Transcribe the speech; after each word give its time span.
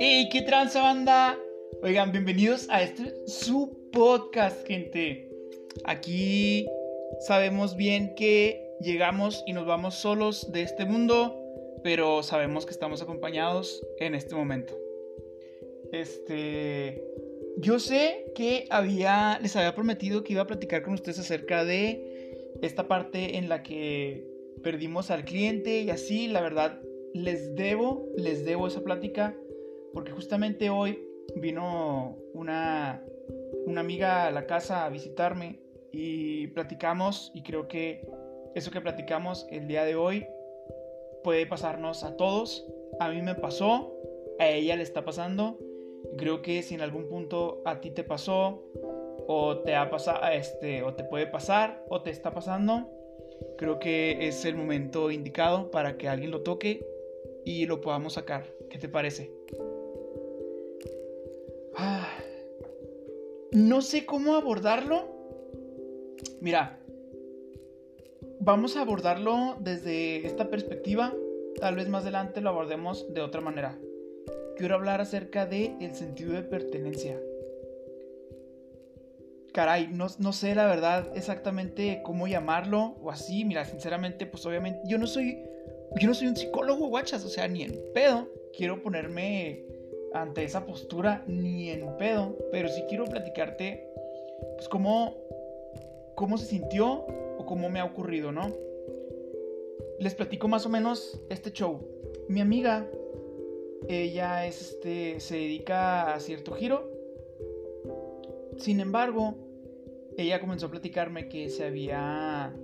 ¡Hey! 0.00 0.28
¿Qué 0.32 0.42
tranza 0.44 0.82
banda? 0.82 1.38
Oigan, 1.82 2.10
bienvenidos 2.10 2.68
a 2.68 2.82
este 2.82 3.14
su 3.26 3.90
podcast, 3.92 4.66
gente. 4.66 5.30
Aquí 5.84 6.66
sabemos 7.20 7.76
bien 7.76 8.16
que 8.16 8.74
llegamos 8.80 9.44
y 9.46 9.52
nos 9.52 9.64
vamos 9.66 9.94
solos 9.94 10.50
de 10.50 10.62
este 10.62 10.84
mundo, 10.84 11.38
pero 11.84 12.24
sabemos 12.24 12.66
que 12.66 12.72
estamos 12.72 13.00
acompañados 13.00 13.86
en 14.00 14.16
este 14.16 14.34
momento. 14.34 14.76
Este, 15.92 17.04
yo 17.58 17.78
sé 17.78 18.32
que 18.34 18.66
había 18.70 19.38
les 19.40 19.54
había 19.54 19.76
prometido 19.76 20.24
que 20.24 20.32
iba 20.32 20.42
a 20.42 20.46
platicar 20.48 20.82
con 20.82 20.94
ustedes 20.94 21.20
acerca 21.20 21.64
de 21.64 22.48
esta 22.62 22.88
parte 22.88 23.36
en 23.36 23.48
la 23.48 23.62
que 23.62 24.31
perdimos 24.62 25.10
al 25.10 25.24
cliente 25.24 25.80
y 25.82 25.90
así, 25.90 26.28
la 26.28 26.40
verdad 26.40 26.80
les 27.14 27.54
debo, 27.54 28.08
les 28.16 28.44
debo 28.44 28.66
esa 28.66 28.82
plática 28.82 29.36
porque 29.92 30.12
justamente 30.12 30.70
hoy 30.70 30.98
vino 31.36 32.16
una, 32.32 33.02
una 33.66 33.80
amiga 33.80 34.26
a 34.26 34.30
la 34.30 34.46
casa 34.46 34.84
a 34.84 34.88
visitarme 34.88 35.60
y 35.92 36.46
platicamos 36.48 37.30
y 37.34 37.42
creo 37.42 37.68
que 37.68 38.06
eso 38.54 38.70
que 38.70 38.80
platicamos 38.80 39.46
el 39.50 39.68
día 39.68 39.84
de 39.84 39.94
hoy 39.94 40.26
puede 41.22 41.46
pasarnos 41.46 42.04
a 42.04 42.16
todos. 42.16 42.66
A 43.00 43.08
mí 43.10 43.22
me 43.22 43.34
pasó, 43.34 43.94
a 44.38 44.48
ella 44.48 44.76
le 44.76 44.82
está 44.82 45.04
pasando. 45.04 45.58
Creo 46.16 46.42
que 46.42 46.62
si 46.62 46.74
en 46.74 46.80
algún 46.80 47.08
punto 47.08 47.62
a 47.64 47.80
ti 47.80 47.90
te 47.90 48.04
pasó 48.04 48.62
o 49.26 49.58
te 49.58 49.76
ha 49.76 49.88
pasado 49.88 50.26
este 50.32 50.82
o 50.82 50.94
te 50.94 51.04
puede 51.04 51.26
pasar 51.26 51.84
o 51.88 52.02
te 52.02 52.10
está 52.10 52.32
pasando, 52.32 52.90
creo 53.56 53.78
que 53.78 54.28
es 54.28 54.44
el 54.44 54.56
momento 54.56 55.10
indicado 55.10 55.70
para 55.70 55.96
que 55.96 56.08
alguien 56.08 56.30
lo 56.30 56.42
toque 56.42 56.86
y 57.44 57.66
lo 57.66 57.80
podamos 57.80 58.14
sacar. 58.14 58.44
¿Qué 58.70 58.78
te 58.78 58.88
parece? 58.88 59.30
No 63.52 63.82
sé 63.82 64.06
cómo 64.06 64.34
abordarlo. 64.34 65.04
Mira, 66.40 66.78
vamos 68.40 68.76
a 68.76 68.80
abordarlo 68.80 69.56
desde 69.60 70.26
esta 70.26 70.48
perspectiva. 70.48 71.14
Tal 71.60 71.76
vez 71.76 71.88
más 71.88 72.02
adelante 72.02 72.40
lo 72.40 72.48
abordemos 72.48 73.12
de 73.12 73.20
otra 73.20 73.40
manera. 73.40 73.78
Quiero 74.56 74.74
hablar 74.74 75.00
acerca 75.00 75.46
de 75.46 75.76
sentido 75.94 76.32
de 76.32 76.42
pertenencia. 76.42 77.20
Caray, 79.52 79.88
no, 79.88 80.06
no 80.18 80.32
sé 80.32 80.54
la 80.54 80.66
verdad 80.66 81.12
exactamente 81.14 82.00
cómo 82.02 82.26
llamarlo 82.26 82.96
o 83.02 83.10
así. 83.10 83.44
Mira, 83.44 83.64
sinceramente, 83.64 84.26
pues 84.26 84.44
obviamente 84.46 84.80
yo 84.86 84.98
no 84.98 85.06
soy 85.06 85.42
yo 86.00 86.08
no 86.08 86.14
soy 86.14 86.28
un 86.28 86.36
psicólogo, 86.36 86.88
guachas, 86.88 87.24
o 87.24 87.28
sea, 87.28 87.48
ni 87.48 87.62
en 87.62 87.78
pedo 87.92 88.28
quiero 88.56 88.82
ponerme 88.82 89.64
ante 90.14 90.44
esa 90.44 90.64
postura 90.66 91.24
ni 91.26 91.70
en 91.70 91.96
pedo, 91.96 92.36
pero 92.50 92.68
sí 92.68 92.84
quiero 92.88 93.04
platicarte 93.04 93.88
pues 94.56 94.68
cómo, 94.68 95.16
cómo 96.14 96.38
se 96.38 96.46
sintió 96.46 97.06
o 97.38 97.44
cómo 97.46 97.68
me 97.68 97.80
ha 97.80 97.84
ocurrido, 97.84 98.32
¿no? 98.32 98.52
Les 99.98 100.14
platico 100.14 100.48
más 100.48 100.66
o 100.66 100.68
menos 100.68 101.20
este 101.28 101.52
show. 101.52 101.80
Mi 102.28 102.40
amiga, 102.40 102.88
ella 103.88 104.46
es 104.46 104.60
este, 104.60 105.20
se 105.20 105.36
dedica 105.36 106.14
a 106.14 106.20
cierto 106.20 106.52
giro. 106.52 106.91
Sin 108.58 108.80
embargo, 108.80 109.36
ella 110.16 110.40
comenzó 110.40 110.66
a 110.66 110.70
platicarme 110.70 111.28
que 111.28 111.48
se 111.48 111.64
había 111.64 112.54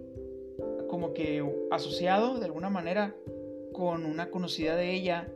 como 0.88 1.12
que 1.12 1.44
asociado 1.70 2.38
de 2.38 2.46
alguna 2.46 2.70
manera 2.70 3.14
con 3.72 4.06
una 4.06 4.30
conocida 4.30 4.74
de 4.76 4.92
ella 4.92 5.28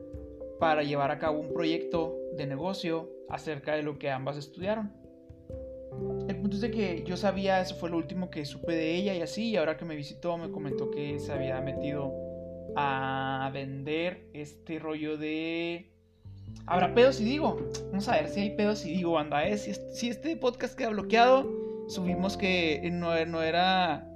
para 0.58 0.82
llevar 0.82 1.10
a 1.10 1.18
cabo 1.18 1.40
un 1.40 1.52
proyecto 1.52 2.16
de 2.36 2.46
negocio 2.46 3.10
acerca 3.28 3.74
de 3.74 3.82
lo 3.82 3.98
que 3.98 4.10
ambas 4.10 4.36
estudiaron. 4.36 4.92
El 6.28 6.36
punto 6.36 6.56
es 6.56 6.62
de 6.62 6.70
que 6.70 7.04
yo 7.04 7.16
sabía, 7.16 7.60
eso 7.60 7.74
fue 7.76 7.90
lo 7.90 7.96
último 7.96 8.30
que 8.30 8.44
supe 8.44 8.74
de 8.74 8.94
ella 8.94 9.14
y 9.14 9.20
así, 9.20 9.50
y 9.50 9.56
ahora 9.56 9.76
que 9.76 9.84
me 9.84 9.96
visitó 9.96 10.38
me 10.38 10.50
comentó 10.50 10.90
que 10.90 11.18
se 11.18 11.32
había 11.32 11.60
metido 11.60 12.12
a 12.76 13.50
vender 13.52 14.28
este 14.32 14.78
rollo 14.78 15.16
de... 15.16 15.91
¿Habrá 16.66 16.94
pedos 16.94 17.16
si 17.16 17.24
digo? 17.24 17.58
Vamos 17.90 18.08
a 18.08 18.12
ver 18.12 18.28
si 18.28 18.40
hay 18.40 18.56
pedos 18.56 18.80
si 18.80 18.90
digo, 18.94 19.18
anda, 19.18 19.46
¿eh? 19.46 19.58
Si, 19.58 20.08
este 20.08 20.36
podcast 20.36 20.74
queda 20.74 20.90
bloqueado, 20.90 21.50
subimos 21.88 22.36
que 22.36 22.88
no, 22.92 23.24
no 23.26 23.42
era... 23.42 24.08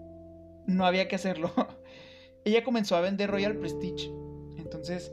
No 0.66 0.84
había 0.84 1.06
que 1.06 1.16
hacerlo. 1.16 1.52
ella 2.44 2.64
comenzó 2.64 2.96
a 2.96 3.00
vender 3.00 3.30
Royal 3.30 3.56
Prestige. 3.56 4.10
Entonces, 4.56 5.12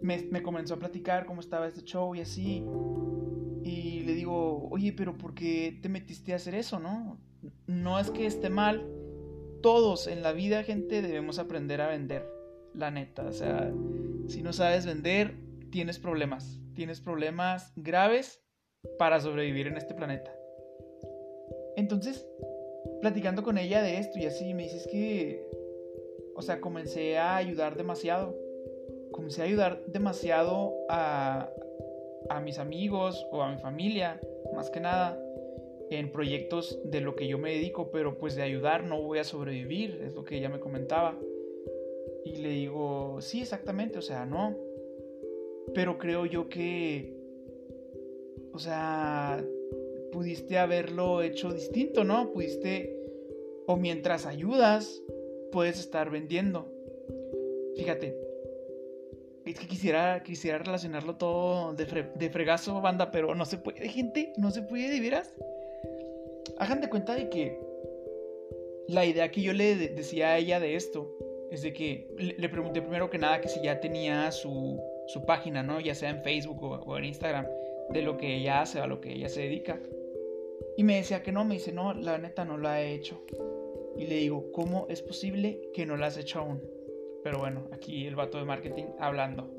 me, 0.00 0.42
comenzó 0.42 0.74
a 0.74 0.78
platicar 0.78 1.26
cómo 1.26 1.40
estaba 1.40 1.66
este 1.66 1.82
show 1.82 2.14
y 2.14 2.20
así. 2.20 2.64
Y 3.62 4.00
le 4.00 4.14
digo, 4.14 4.68
oye, 4.70 4.92
pero 4.92 5.16
¿por 5.16 5.34
qué 5.34 5.78
te 5.82 5.88
metiste 5.88 6.32
a 6.32 6.36
hacer 6.36 6.54
eso, 6.54 6.78
no? 6.78 7.18
No 7.66 7.98
es 7.98 8.10
que 8.10 8.26
esté 8.26 8.50
mal. 8.50 8.86
Todos 9.62 10.06
en 10.06 10.22
la 10.22 10.32
vida, 10.32 10.62
gente, 10.62 11.02
debemos 11.02 11.38
aprender 11.38 11.80
a 11.80 11.88
vender. 11.88 12.28
La 12.74 12.90
neta. 12.90 13.24
O 13.24 13.32
sea, 13.32 13.72
si 14.28 14.42
no 14.42 14.52
sabes 14.52 14.86
vender, 14.86 15.34
tienes 15.70 15.98
problemas. 15.98 16.60
Tienes 16.74 17.00
problemas 17.00 17.72
graves 17.76 18.42
para 18.98 19.20
sobrevivir 19.20 19.66
en 19.66 19.76
este 19.76 19.94
planeta. 19.94 20.34
Entonces, 21.76 22.26
platicando 23.00 23.42
con 23.42 23.58
ella 23.58 23.82
de 23.82 23.98
esto 23.98 24.18
y 24.18 24.26
así, 24.26 24.54
me 24.54 24.64
dices 24.64 24.86
que, 24.90 25.48
o 26.34 26.42
sea, 26.42 26.60
comencé 26.60 27.18
a 27.18 27.36
ayudar 27.36 27.76
demasiado 27.76 28.36
comencé 29.18 29.42
a 29.42 29.46
ayudar 29.46 29.82
demasiado 29.86 30.74
a, 30.88 31.50
a 32.28 32.40
mis 32.40 32.58
amigos 32.58 33.26
o 33.32 33.42
a 33.42 33.50
mi 33.50 33.58
familia, 33.58 34.20
más 34.54 34.70
que 34.70 34.80
nada, 34.80 35.20
en 35.90 36.12
proyectos 36.12 36.78
de 36.84 37.00
lo 37.00 37.16
que 37.16 37.26
yo 37.26 37.38
me 37.38 37.50
dedico, 37.50 37.90
pero 37.90 38.18
pues 38.18 38.36
de 38.36 38.42
ayudar 38.42 38.84
no 38.84 39.02
voy 39.02 39.18
a 39.18 39.24
sobrevivir, 39.24 40.00
es 40.04 40.14
lo 40.14 40.24
que 40.24 40.36
ella 40.36 40.48
me 40.48 40.60
comentaba. 40.60 41.18
Y 42.24 42.36
le 42.36 42.50
digo, 42.50 43.18
sí, 43.20 43.40
exactamente, 43.40 43.98
o 43.98 44.02
sea, 44.02 44.26
no. 44.26 44.56
Pero 45.74 45.98
creo 45.98 46.26
yo 46.26 46.48
que, 46.48 47.14
o 48.52 48.58
sea, 48.58 49.44
pudiste 50.12 50.58
haberlo 50.58 51.22
hecho 51.22 51.52
distinto, 51.52 52.04
¿no? 52.04 52.32
Pudiste, 52.32 52.96
o 53.66 53.76
mientras 53.76 54.26
ayudas, 54.26 55.02
puedes 55.52 55.78
estar 55.78 56.10
vendiendo. 56.10 56.66
Fíjate, 57.76 58.16
es 59.44 59.58
que 59.58 59.66
quisiera, 59.66 60.22
quisiera 60.22 60.58
relacionarlo 60.58 61.16
todo 61.16 61.74
de, 61.74 62.30
fregazo, 62.30 62.80
banda, 62.80 63.10
pero 63.10 63.34
no 63.34 63.44
se 63.44 63.58
puede, 63.58 63.88
gente, 63.88 64.32
no 64.36 64.50
se 64.50 64.62
puede, 64.62 64.90
de 64.90 65.00
veras. 65.00 65.34
Hagan 66.58 66.80
de 66.80 66.88
cuenta 66.88 67.14
de 67.14 67.28
que 67.28 67.58
la 68.88 69.06
idea 69.06 69.30
que 69.30 69.42
yo 69.42 69.52
le 69.52 69.76
decía 69.76 70.30
a 70.30 70.38
ella 70.38 70.60
de 70.60 70.74
esto 70.74 71.14
es 71.50 71.62
de 71.62 71.72
que 71.72 72.08
le, 72.18 72.48
pregunté 72.48 72.82
primero 72.82 73.08
que 73.08 73.18
nada 73.18 73.40
que 73.40 73.48
si 73.48 73.62
ya 73.62 73.80
tenía 73.80 74.30
su, 74.32 74.80
su 75.08 75.24
página, 75.24 75.62
¿no? 75.62 75.80
Ya 75.80 75.94
sea 75.94 76.10
en 76.10 76.22
Facebook 76.22 76.62
o, 76.62 76.74
o, 76.76 76.98
en 76.98 77.06
Instagram, 77.06 77.46
de 77.90 78.02
lo 78.02 78.16
que 78.16 78.36
ella 78.36 78.60
hace, 78.60 78.78
a 78.80 78.86
lo 78.86 79.00
que 79.00 79.12
ella 79.12 79.28
se 79.28 79.42
dedica. 79.42 79.80
Y 80.76 80.84
me 80.84 80.96
decía 80.96 81.22
que 81.22 81.32
no, 81.32 81.44
me 81.44 81.54
dice, 81.54 81.72
no, 81.72 81.94
la 81.94 82.18
neta 82.18 82.44
no 82.44 82.56
la 82.56 82.82
he 82.82 82.94
hecho. 82.94 83.20
Y 83.96 84.06
le 84.06 84.16
digo, 84.16 84.52
¿cómo 84.52 84.86
es 84.88 85.02
posible 85.02 85.70
que 85.74 85.86
no 85.86 85.96
la 85.96 86.06
has 86.06 86.18
hecho 86.18 86.38
aún? 86.38 86.62
Pero 87.24 87.38
bueno, 87.38 87.66
aquí 87.72 88.06
el 88.06 88.14
vato 88.14 88.38
de 88.38 88.44
marketing 88.44 88.84
hablando. 89.00 89.50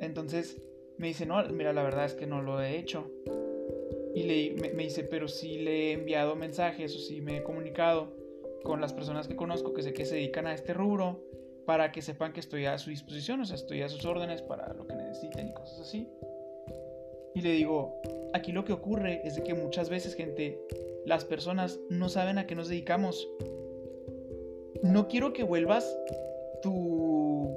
Entonces 0.00 0.60
me 0.96 1.08
dice, 1.08 1.26
no, 1.26 1.42
mira, 1.50 1.72
la 1.72 1.82
verdad 1.82 2.06
es 2.06 2.14
que 2.14 2.26
no 2.26 2.40
lo 2.40 2.62
he 2.62 2.78
hecho. 2.78 3.10
Y 4.14 4.22
le, 4.22 4.72
me, 4.74 4.84
dice, 4.84 5.04
pero 5.04 5.28
sí 5.28 5.58
le 5.58 5.90
he 5.90 5.92
enviado 5.92 6.34
mensajes 6.34 6.94
o 6.94 6.98
sí 6.98 7.20
me 7.20 7.38
he 7.38 7.42
comunicado 7.42 8.12
con 8.62 8.80
las 8.80 8.92
personas 8.92 9.28
que 9.28 9.36
conozco 9.36 9.72
que 9.74 9.82
sé 9.82 9.92
que 9.92 10.04
se 10.04 10.16
dedican 10.16 10.46
a 10.46 10.54
este 10.54 10.72
rubro 10.72 11.22
para 11.70 11.92
que 11.92 12.02
sepan 12.02 12.32
que 12.32 12.40
estoy 12.40 12.64
a 12.66 12.76
su 12.78 12.90
disposición, 12.90 13.42
o 13.42 13.44
sea, 13.44 13.54
estoy 13.54 13.82
a 13.82 13.88
sus 13.88 14.04
órdenes 14.04 14.42
para 14.42 14.74
lo 14.74 14.88
que 14.88 14.96
necesiten 14.96 15.50
y 15.50 15.52
cosas 15.52 15.78
así. 15.78 16.08
Y 17.32 17.42
le 17.42 17.52
digo, 17.52 18.02
aquí 18.32 18.50
lo 18.50 18.64
que 18.64 18.72
ocurre 18.72 19.20
es 19.24 19.36
de 19.36 19.44
que 19.44 19.54
muchas 19.54 19.88
veces, 19.88 20.16
gente, 20.16 20.58
las 21.06 21.24
personas 21.24 21.78
no 21.88 22.08
saben 22.08 22.38
a 22.38 22.46
qué 22.48 22.56
nos 22.56 22.70
dedicamos. 22.70 23.28
No 24.82 25.06
quiero 25.06 25.32
que 25.32 25.44
vuelvas 25.44 25.96
tu, 26.60 27.56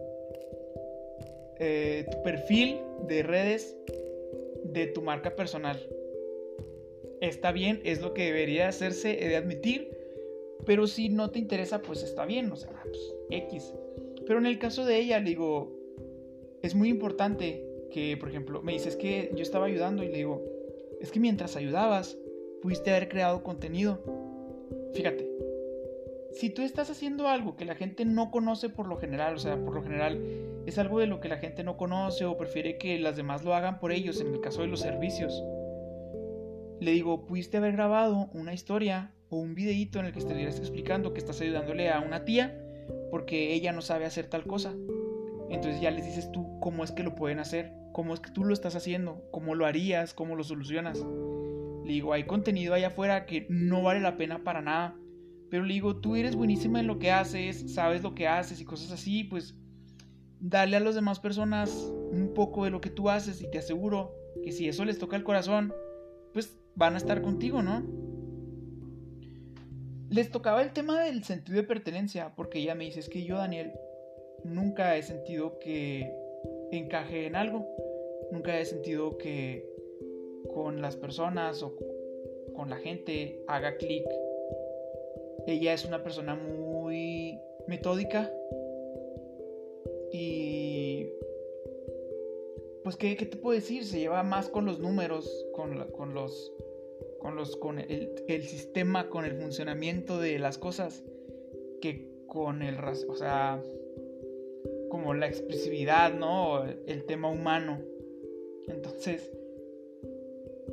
eh, 1.58 2.06
tu 2.12 2.22
perfil 2.22 2.82
de 3.08 3.24
redes 3.24 3.76
de 4.64 4.86
tu 4.94 5.02
marca 5.02 5.36
personal. 5.36 5.82
Está 7.20 7.52
bien, 7.52 7.82
es 7.84 8.00
lo 8.00 8.14
que 8.14 8.26
debería 8.26 8.68
hacerse, 8.68 9.16
de 9.16 9.36
admitir, 9.38 9.90
pero 10.68 10.86
si 10.86 11.10
no 11.10 11.32
te 11.32 11.40
interesa, 11.40 11.82
pues 11.82 12.04
está 12.04 12.28
bien, 12.28 12.52
o 12.52 12.56
sea, 12.56 12.80
pues, 12.84 13.16
X. 13.32 13.74
Pero 14.26 14.40
en 14.40 14.46
el 14.46 14.60
caso 14.60 14.86
de 14.86 15.00
ella, 15.00 15.20
le 15.20 15.30
digo, 15.30 15.76
es 16.62 16.76
muy 16.76 16.90
importante 16.90 17.66
que, 17.92 18.18
por 18.18 18.30
ejemplo, 18.30 18.62
me 18.62 18.74
dices 18.74 18.96
que 18.96 19.32
yo 19.36 19.44
estaba 19.44 19.66
ayudando 19.66 20.04
y 20.04 20.08
le 20.08 20.18
digo, 20.18 20.44
es 21.02 21.12
que 21.12 21.20
mientras 21.20 21.56
ayudabas, 21.56 22.18
pudiste 22.62 22.92
haber 22.92 23.10
creado 23.10 23.44
contenido. 23.44 24.02
Fíjate, 24.94 25.30
si 26.32 26.50
tú 26.50 26.62
estás 26.62 26.90
haciendo 26.90 27.28
algo 27.28 27.56
que 27.56 27.66
la 27.66 27.76
gente 27.76 28.06
no 28.06 28.32
conoce 28.32 28.70
por 28.70 28.88
lo 28.88 28.98
general, 28.98 29.36
o 29.36 29.40
sea, 29.40 29.58
por 29.64 29.76
lo 29.76 29.84
general 29.84 30.22
es 30.66 30.78
algo 30.78 31.00
de 31.00 31.08
lo 31.08 31.20
que 31.20 31.28
la 31.28 31.38
gente 31.38 31.64
no 31.64 31.78
conoce 31.78 32.26
o 32.26 32.38
prefiere 32.38 32.78
que 32.78 32.98
las 33.00 33.18
demás 33.18 33.44
lo 33.44 33.54
hagan 33.54 33.80
por 33.80 33.92
ellos, 33.92 34.22
en 34.22 34.34
el 34.34 34.40
caso 34.40 34.62
de 34.62 34.68
los 34.68 34.80
servicios, 34.80 35.44
le 36.80 36.92
digo, 36.92 37.26
pudiste 37.26 37.58
haber 37.58 37.74
grabado 37.74 38.30
una 38.34 38.54
historia 38.54 39.14
o 39.30 39.38
un 39.38 39.56
videíto 39.56 40.00
en 40.00 40.06
el 40.06 40.14
que 40.14 40.20
estuvieras 40.20 40.58
explicando 40.60 41.14
que 41.14 41.20
estás 41.20 41.40
ayudándole 41.42 41.90
a 41.90 42.00
una 42.00 42.26
tía 42.26 42.63
porque 43.14 43.54
ella 43.54 43.72
no 43.72 43.84
sabe 43.84 44.06
hacer 44.06 44.26
tal 44.26 44.44
cosa. 44.48 44.74
Entonces 45.52 45.80
ya 45.80 45.92
les 45.92 46.04
dices 46.04 46.32
tú 46.32 46.60
cómo 46.60 46.84
es 46.84 46.92
que 46.92 47.04
lo 47.04 47.14
pueden 47.14 47.38
hacer, 47.38 47.72
cómo 47.92 48.16
es 48.16 48.20
que 48.20 48.32
tú 48.32 48.44
lo 48.44 48.56
estás 48.56 48.76
haciendo, 48.76 49.22
cómo 49.30 49.54
lo 49.54 49.68
harías, 49.68 50.16
cómo 50.16 50.36
lo 50.36 50.44
solucionas. 50.44 50.98
Le 51.86 51.94
digo, 51.94 52.14
hay 52.14 52.24
contenido 52.24 52.74
allá 52.74 52.88
afuera 52.88 53.28
que 53.28 53.46
no 53.52 53.84
vale 53.84 54.00
la 54.00 54.18
pena 54.18 54.44
para 54.44 54.64
nada. 54.64 54.96
Pero 55.52 55.64
le 55.64 55.76
digo, 55.76 55.98
tú 55.98 56.16
eres 56.16 56.36
buenísima 56.36 56.80
en 56.80 56.88
lo 56.88 56.98
que 56.98 57.12
haces, 57.12 57.72
sabes 57.72 58.02
lo 58.02 58.16
que 58.16 58.28
haces 58.28 58.60
y 58.60 58.66
cosas 58.66 58.92
así, 58.92 59.26
pues 59.26 59.54
dale 60.40 60.76
a 60.76 60.80
las 60.80 60.96
demás 60.96 61.20
personas 61.20 61.94
un 62.12 62.32
poco 62.34 62.64
de 62.64 62.72
lo 62.72 62.82
que 62.82 62.90
tú 62.90 63.12
haces 63.12 63.44
y 63.44 63.52
te 63.52 63.60
aseguro 63.60 64.16
que 64.44 64.52
si 64.52 64.68
eso 64.68 64.86
les 64.86 64.98
toca 64.98 65.18
el 65.18 65.24
corazón, 65.24 65.72
pues 66.34 66.58
van 66.74 66.96
a 66.96 66.98
estar 66.98 67.22
contigo, 67.22 67.62
¿no? 67.62 67.84
Les 70.14 70.30
tocaba 70.30 70.62
el 70.62 70.74
tema 70.74 71.04
del 71.04 71.24
sentido 71.24 71.58
de 71.58 71.64
pertenencia, 71.64 72.34
porque 72.36 72.60
ella 72.60 72.76
me 72.76 72.84
dice, 72.84 73.00
es 73.00 73.10
que 73.10 73.24
yo, 73.24 73.38
Daniel, 73.38 73.72
nunca 74.44 74.96
he 74.96 75.02
sentido 75.02 75.58
que 75.58 76.16
encaje 76.72 77.26
en 77.26 77.36
algo, 77.36 77.68
nunca 78.32 78.60
he 78.60 78.64
sentido 78.66 79.18
que 79.18 79.68
con 80.54 80.84
las 80.84 80.96
personas 80.98 81.64
o 81.64 81.76
con 82.56 82.70
la 82.70 82.78
gente 82.78 83.44
haga 83.48 83.78
clic. 83.78 84.06
Ella 85.48 85.74
es 85.74 85.84
una 85.84 86.04
persona 86.04 86.36
muy 86.36 87.40
metódica 87.66 88.32
y 90.12 91.08
pues 92.84 92.98
¿qué, 92.98 93.16
te 93.16 93.36
puedo 93.36 93.56
decir? 93.56 93.84
Se 93.84 94.00
lleva 94.00 94.22
más 94.22 94.48
con 94.48 94.66
los 94.66 94.78
números, 94.78 95.48
con, 95.54 95.90
con 95.92 96.14
los 96.14 96.54
con 97.24 97.38
los 97.38 97.56
con 97.56 97.80
el, 97.80 98.12
el, 98.28 98.44
sistema, 98.44 99.10
con 99.10 99.24
el 99.24 99.36
funcionamiento 99.36 100.20
de 100.20 100.38
las 100.40 100.58
cosas 100.58 101.04
que 101.82 102.12
con 102.28 102.62
el 102.62 102.78
o 102.84 103.16
sea, 103.16 103.64
como 104.90 105.14
la 105.14 105.28
expresividad, 105.28 106.14
¿no? 106.14 106.66
El 106.66 107.06
tema 107.06 107.30
humano. 107.30 107.80
Entonces, 108.68 109.32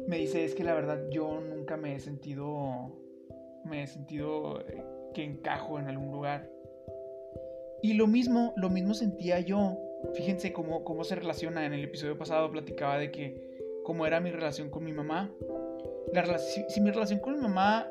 me 0.09 0.19
dice, 0.19 0.45
es 0.45 0.57
que 0.57 0.65
la 0.65 0.75
verdad 0.75 1.09
yo 1.11 1.41
nunca 1.41 1.77
me 1.77 1.95
he 1.95 2.01
sentido, 2.01 2.99
me 3.65 3.85
he 3.85 3.87
sentido 3.87 4.61
eh, 4.61 4.85
que 5.15 5.23
encajo 5.23 5.79
en 5.79 5.87
algún 5.87 6.11
lugar. 6.11 6.51
Y 7.81 7.95
lo 7.95 8.09
mismo, 8.09 8.55
lo 8.57 8.71
mismo 8.71 8.95
sentía 8.95 9.39
yo. 9.39 9.79
Fíjense 10.15 10.53
cómo, 10.53 10.83
cómo 10.83 11.05
se 11.05 11.15
relaciona. 11.15 11.65
En 11.65 11.75
el 11.75 11.85
episodio 11.85 12.19
pasado 12.19 12.51
platicaba 12.51 12.99
de 12.99 13.13
que 13.13 13.51
cómo 13.85 14.07
era 14.07 14.21
mi 14.21 14.31
relación 14.31 14.71
con 14.71 14.85
mi 14.85 14.93
mamá. 14.93 15.33
La 16.13 16.39
si, 16.39 16.65
si, 16.69 16.81
mi 16.81 16.91
relación 16.91 17.21
con 17.21 17.35
mi 17.35 17.41
mamá, 17.41 17.89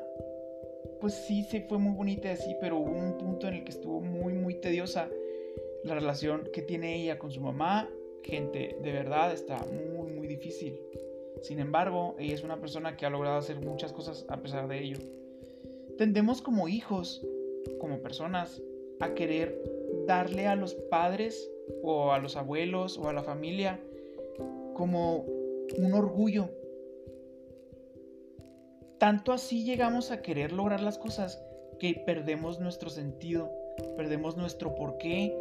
pues 1.00 1.14
sí, 1.14 1.42
se 1.44 1.62
fue 1.62 1.78
muy 1.78 1.94
bonita 1.94 2.30
así, 2.30 2.56
pero 2.60 2.78
hubo 2.78 2.92
un 2.92 3.16
punto 3.16 3.48
en 3.48 3.54
el 3.54 3.64
que 3.64 3.70
estuvo 3.70 4.00
muy, 4.00 4.32
muy 4.34 4.54
tediosa 4.54 5.08
la 5.84 5.94
relación 5.94 6.48
que 6.52 6.62
tiene 6.62 6.96
ella 6.96 7.18
con 7.18 7.30
su 7.30 7.40
mamá, 7.40 7.88
gente, 8.22 8.76
de 8.82 8.92
verdad 8.92 9.32
está 9.32 9.64
muy, 9.66 10.10
muy 10.12 10.26
difícil. 10.26 10.78
Sin 11.42 11.58
embargo, 11.58 12.16
ella 12.18 12.34
es 12.34 12.42
una 12.42 12.60
persona 12.60 12.96
que 12.96 13.06
ha 13.06 13.10
logrado 13.10 13.38
hacer 13.38 13.60
muchas 13.60 13.92
cosas 13.92 14.26
a 14.28 14.42
pesar 14.42 14.68
de 14.68 14.82
ello. 14.82 14.98
Tendemos 15.96 16.42
como 16.42 16.68
hijos, 16.68 17.24
como 17.78 18.00
personas, 18.00 18.60
a 19.00 19.14
querer 19.14 19.62
darle 20.06 20.46
a 20.46 20.56
los 20.56 20.74
padres 20.74 21.50
o 21.82 22.12
a 22.12 22.18
los 22.18 22.36
abuelos 22.36 22.98
o 22.98 23.08
a 23.08 23.12
la 23.12 23.22
familia 23.22 23.80
como 24.74 25.24
un 25.78 25.94
orgullo. 25.94 26.50
Tanto 29.00 29.32
así 29.32 29.64
llegamos 29.64 30.10
a 30.10 30.20
querer 30.20 30.52
lograr 30.52 30.82
las 30.82 30.98
cosas 30.98 31.42
que 31.78 31.94
perdemos 31.94 32.60
nuestro 32.60 32.90
sentido, 32.90 33.50
perdemos 33.96 34.36
nuestro 34.36 34.74
porqué, 34.74 35.34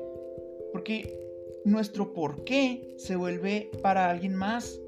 porque 0.71 1.19
nuestro 1.65 2.13
por 2.13 2.45
qué 2.45 2.95
se 2.95 3.17
vuelve 3.17 3.69
para 3.83 4.09
alguien 4.09 4.33
más. 4.33 4.79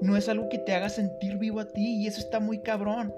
No 0.00 0.16
es 0.16 0.28
algo 0.28 0.48
que 0.48 0.58
te 0.58 0.72
haga 0.72 0.88
sentir 0.88 1.38
vivo 1.38 1.60
a 1.60 1.68
ti 1.68 2.02
y 2.02 2.08
eso 2.08 2.18
está 2.18 2.40
muy 2.40 2.60
cabrón. 2.62 3.14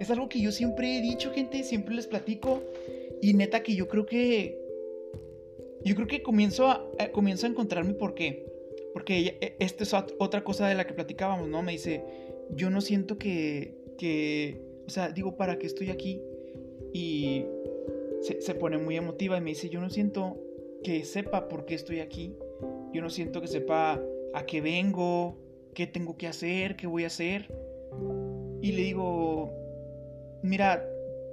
Es 0.00 0.10
algo 0.10 0.30
que 0.30 0.40
yo 0.40 0.52
siempre 0.52 0.96
he 0.96 1.02
dicho, 1.02 1.30
gente, 1.30 1.62
siempre 1.62 1.94
les 1.94 2.06
platico. 2.06 2.62
Y 3.20 3.34
neta 3.34 3.62
que 3.62 3.74
yo 3.74 3.88
creo 3.88 4.06
que... 4.06 4.58
Yo 5.84 5.94
creo 5.94 6.06
que 6.06 6.22
comienzo 6.22 6.68
a, 6.68 6.82
comienzo 7.12 7.46
a 7.46 7.50
encontrar 7.50 7.84
mi 7.84 7.92
por 7.92 8.14
qué. 8.14 8.50
Porque 8.94 9.36
e, 9.38 9.56
esta 9.58 9.82
es 9.82 9.92
otra 9.92 10.42
cosa 10.44 10.66
de 10.66 10.76
la 10.76 10.86
que 10.86 10.94
platicábamos, 10.94 11.46
¿no? 11.46 11.62
Me 11.62 11.72
dice, 11.72 12.02
yo 12.56 12.70
no 12.70 12.80
siento 12.80 13.18
que... 13.18 13.83
que 13.96 14.60
o 14.86 14.90
sea, 14.90 15.10
digo, 15.10 15.36
¿para 15.36 15.58
qué 15.58 15.66
estoy 15.66 15.90
aquí? 15.90 16.20
Y 16.92 17.46
se, 18.20 18.40
se 18.40 18.54
pone 18.54 18.78
muy 18.78 18.96
emotiva 18.96 19.36
y 19.36 19.40
me 19.40 19.50
dice, 19.50 19.68
yo 19.68 19.80
no 19.80 19.90
siento 19.90 20.38
que 20.82 21.04
sepa 21.04 21.48
por 21.48 21.64
qué 21.64 21.74
estoy 21.74 22.00
aquí. 22.00 22.36
Yo 22.92 23.02
no 23.02 23.10
siento 23.10 23.40
que 23.40 23.48
sepa 23.48 24.00
a 24.34 24.46
qué 24.46 24.60
vengo, 24.60 25.38
qué 25.74 25.86
tengo 25.86 26.16
que 26.16 26.28
hacer, 26.28 26.76
qué 26.76 26.86
voy 26.86 27.04
a 27.04 27.08
hacer. 27.08 27.52
Y 28.60 28.72
le 28.72 28.82
digo, 28.82 29.52
mira, 30.42 30.86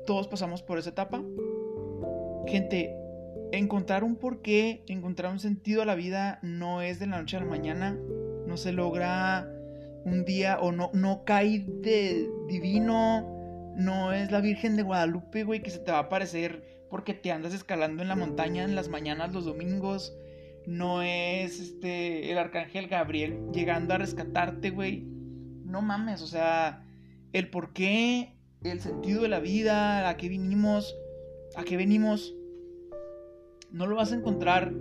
todos 0.06 0.28
pasamos 0.28 0.64
por 0.64 0.78
esa 0.78 0.92
etapa. 0.92 1.24
Gente, 2.48 2.96
encontrar 3.52 4.04
un 4.04 4.16
porqué, 4.16 4.84
encontrar 4.88 5.32
un 5.32 5.40
sentido 5.40 5.82
a 5.82 5.86
la 5.86 5.96
vida 5.96 6.40
no 6.42 6.82
es 6.82 7.00
de 7.00 7.08
la 7.08 7.20
noche 7.20 7.38
a 7.38 7.42
la 7.42 7.46
mañana. 7.46 8.00
No 8.48 8.58
se 8.58 8.72
logra 8.72 9.50
un 10.06 10.26
día 10.26 10.60
o 10.60 10.72
no, 10.72 10.90
no 10.94 11.24
cae 11.26 11.66
de 11.68 12.30
divino. 12.48 13.28
No 13.76 14.12
es 14.14 14.32
la 14.32 14.42
Virgen 14.42 14.76
de 14.76 14.84
Guadalupe, 14.84 15.44
güey, 15.44 15.62
que 15.62 15.72
se 15.72 15.80
te 15.80 15.92
va 15.92 16.00
a 16.00 16.02
aparecer 16.02 16.86
porque 16.90 17.14
te 17.14 17.32
andas 17.32 17.54
escalando 17.54 18.02
en 18.02 18.10
la 18.10 18.18
montaña 18.18 18.64
en 18.64 18.76
las 18.76 18.90
mañanas 18.90 19.34
los 19.34 19.46
domingos. 19.46 20.14
No 20.68 21.02
es 21.02 21.60
este 21.60 22.32
el 22.32 22.38
arcángel 22.38 22.88
Gabriel 22.88 23.40
llegando 23.54 23.94
a 23.94 23.98
rescatarte, 23.98 24.70
güey. 24.70 25.06
No 25.66 25.82
mames, 25.82 26.22
o 26.22 26.28
sea, 26.28 26.84
el 27.32 27.50
por 27.50 27.72
qué, 27.72 28.36
el 28.64 28.82
sentido 28.82 29.22
de 29.22 29.30
la 29.30 29.40
vida, 29.40 30.10
a 30.10 30.18
qué 30.18 30.28
vinimos, 30.28 30.96
a 31.56 31.64
qué 31.64 31.78
venimos, 31.78 32.36
no 33.72 33.88
lo 33.88 33.96
vas 33.96 34.12
a 34.12 34.16
encontrar 34.16 34.74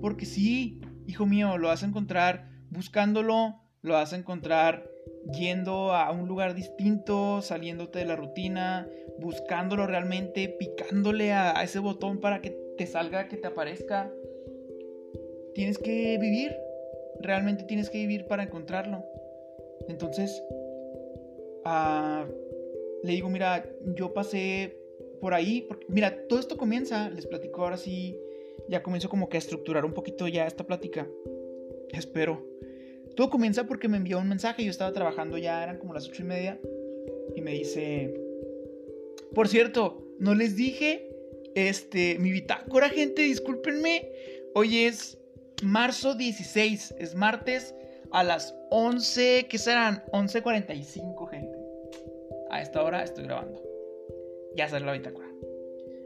porque 0.00 0.24
sí, 0.24 0.80
hijo 1.06 1.26
mío, 1.26 1.58
lo 1.58 1.68
vas 1.68 1.82
a 1.82 1.86
encontrar 1.86 2.48
buscándolo, 2.70 3.60
lo 3.82 3.94
vas 3.94 4.12
a 4.12 4.16
encontrar 4.16 4.88
yendo 5.32 5.92
a 5.92 6.10
un 6.10 6.26
lugar 6.26 6.54
distinto, 6.54 7.42
saliéndote 7.42 8.00
de 8.00 8.04
la 8.06 8.16
rutina, 8.16 8.88
buscándolo 9.18 9.86
realmente, 9.86 10.48
picándole 10.48 11.32
a, 11.32 11.62
ese 11.62 11.78
botón 11.78 12.20
para 12.20 12.40
que 12.40 12.50
te 12.76 12.86
salga, 12.86 13.28
que 13.28 13.36
te 13.36 13.48
aparezca. 13.48 14.12
Tienes 15.54 15.78
que 15.78 16.18
vivir, 16.20 16.56
realmente 17.20 17.64
tienes 17.64 17.90
que 17.90 17.98
vivir 17.98 18.26
para 18.26 18.44
encontrarlo. 18.44 19.04
Entonces, 19.88 20.42
ah, 21.64 22.26
le 23.02 23.12
digo, 23.12 23.28
mira, 23.28 23.64
yo 23.96 24.12
pasé 24.12 24.76
por 25.20 25.34
ahí, 25.34 25.68
mira, 25.88 26.26
todo 26.28 26.38
esto 26.38 26.56
comienza, 26.56 27.10
les 27.10 27.26
platico 27.26 27.62
ahora 27.62 27.76
sí, 27.76 28.18
ya 28.68 28.82
comienzo 28.82 29.08
como 29.08 29.28
que 29.28 29.36
a 29.36 29.38
estructurar 29.38 29.84
un 29.84 29.94
poquito 29.94 30.28
ya 30.28 30.46
esta 30.46 30.64
plática. 30.64 31.08
Espero. 31.92 32.57
Todo 33.18 33.30
comienza 33.30 33.64
porque 33.64 33.88
me 33.88 33.96
envió 33.96 34.20
un 34.20 34.28
mensaje, 34.28 34.62
yo 34.62 34.70
estaba 34.70 34.92
trabajando 34.92 35.38
ya, 35.38 35.60
eran 35.60 35.78
como 35.78 35.92
las 35.92 36.06
ocho 36.06 36.22
y 36.22 36.24
media, 36.24 36.60
y 37.34 37.40
me 37.40 37.50
dice, 37.50 38.14
por 39.34 39.48
cierto, 39.48 40.06
no 40.20 40.36
les 40.36 40.54
dije, 40.54 41.10
este, 41.56 42.16
mi 42.20 42.30
bitácora, 42.30 42.88
gente, 42.88 43.22
discúlpenme, 43.22 44.08
hoy 44.54 44.84
es 44.84 45.18
marzo 45.64 46.14
16, 46.14 46.94
es 46.96 47.16
martes 47.16 47.74
a 48.12 48.22
las 48.22 48.54
11, 48.70 49.48
¿qué 49.50 49.58
serán? 49.58 50.04
11.45, 50.12 51.28
gente. 51.28 51.58
A 52.50 52.62
esta 52.62 52.84
hora 52.84 53.02
estoy 53.02 53.24
grabando. 53.24 53.60
Ya 54.54 54.68
sale 54.68 54.86
la 54.86 54.92
bitácora. 54.92 55.26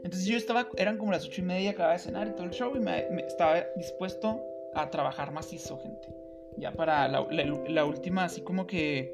Entonces 0.03 0.25
yo 0.25 0.35
estaba, 0.35 0.67
eran 0.77 0.97
como 0.97 1.11
las 1.11 1.27
ocho 1.27 1.41
y 1.41 1.45
media, 1.45 1.69
acababa 1.69 1.93
de 1.93 1.99
cenar 1.99 2.27
y 2.27 2.31
todo 2.31 2.45
el 2.45 2.53
show 2.53 2.75
y 2.75 2.79
me, 2.79 3.05
estaba 3.19 3.67
dispuesto 3.75 4.41
a 4.73 4.89
trabajar 4.89 5.31
macizo, 5.31 5.77
gente 5.77 6.22
ya 6.57 6.73
para 6.73 7.07
la, 7.07 7.85
última, 7.85 8.25
así 8.25 8.41
como 8.41 8.67
que 8.67 9.13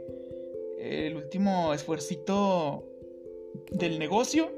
el 0.80 1.16
último 1.16 1.74
esfuercito 1.74 2.86
del 3.72 4.00
negocio 4.00 4.52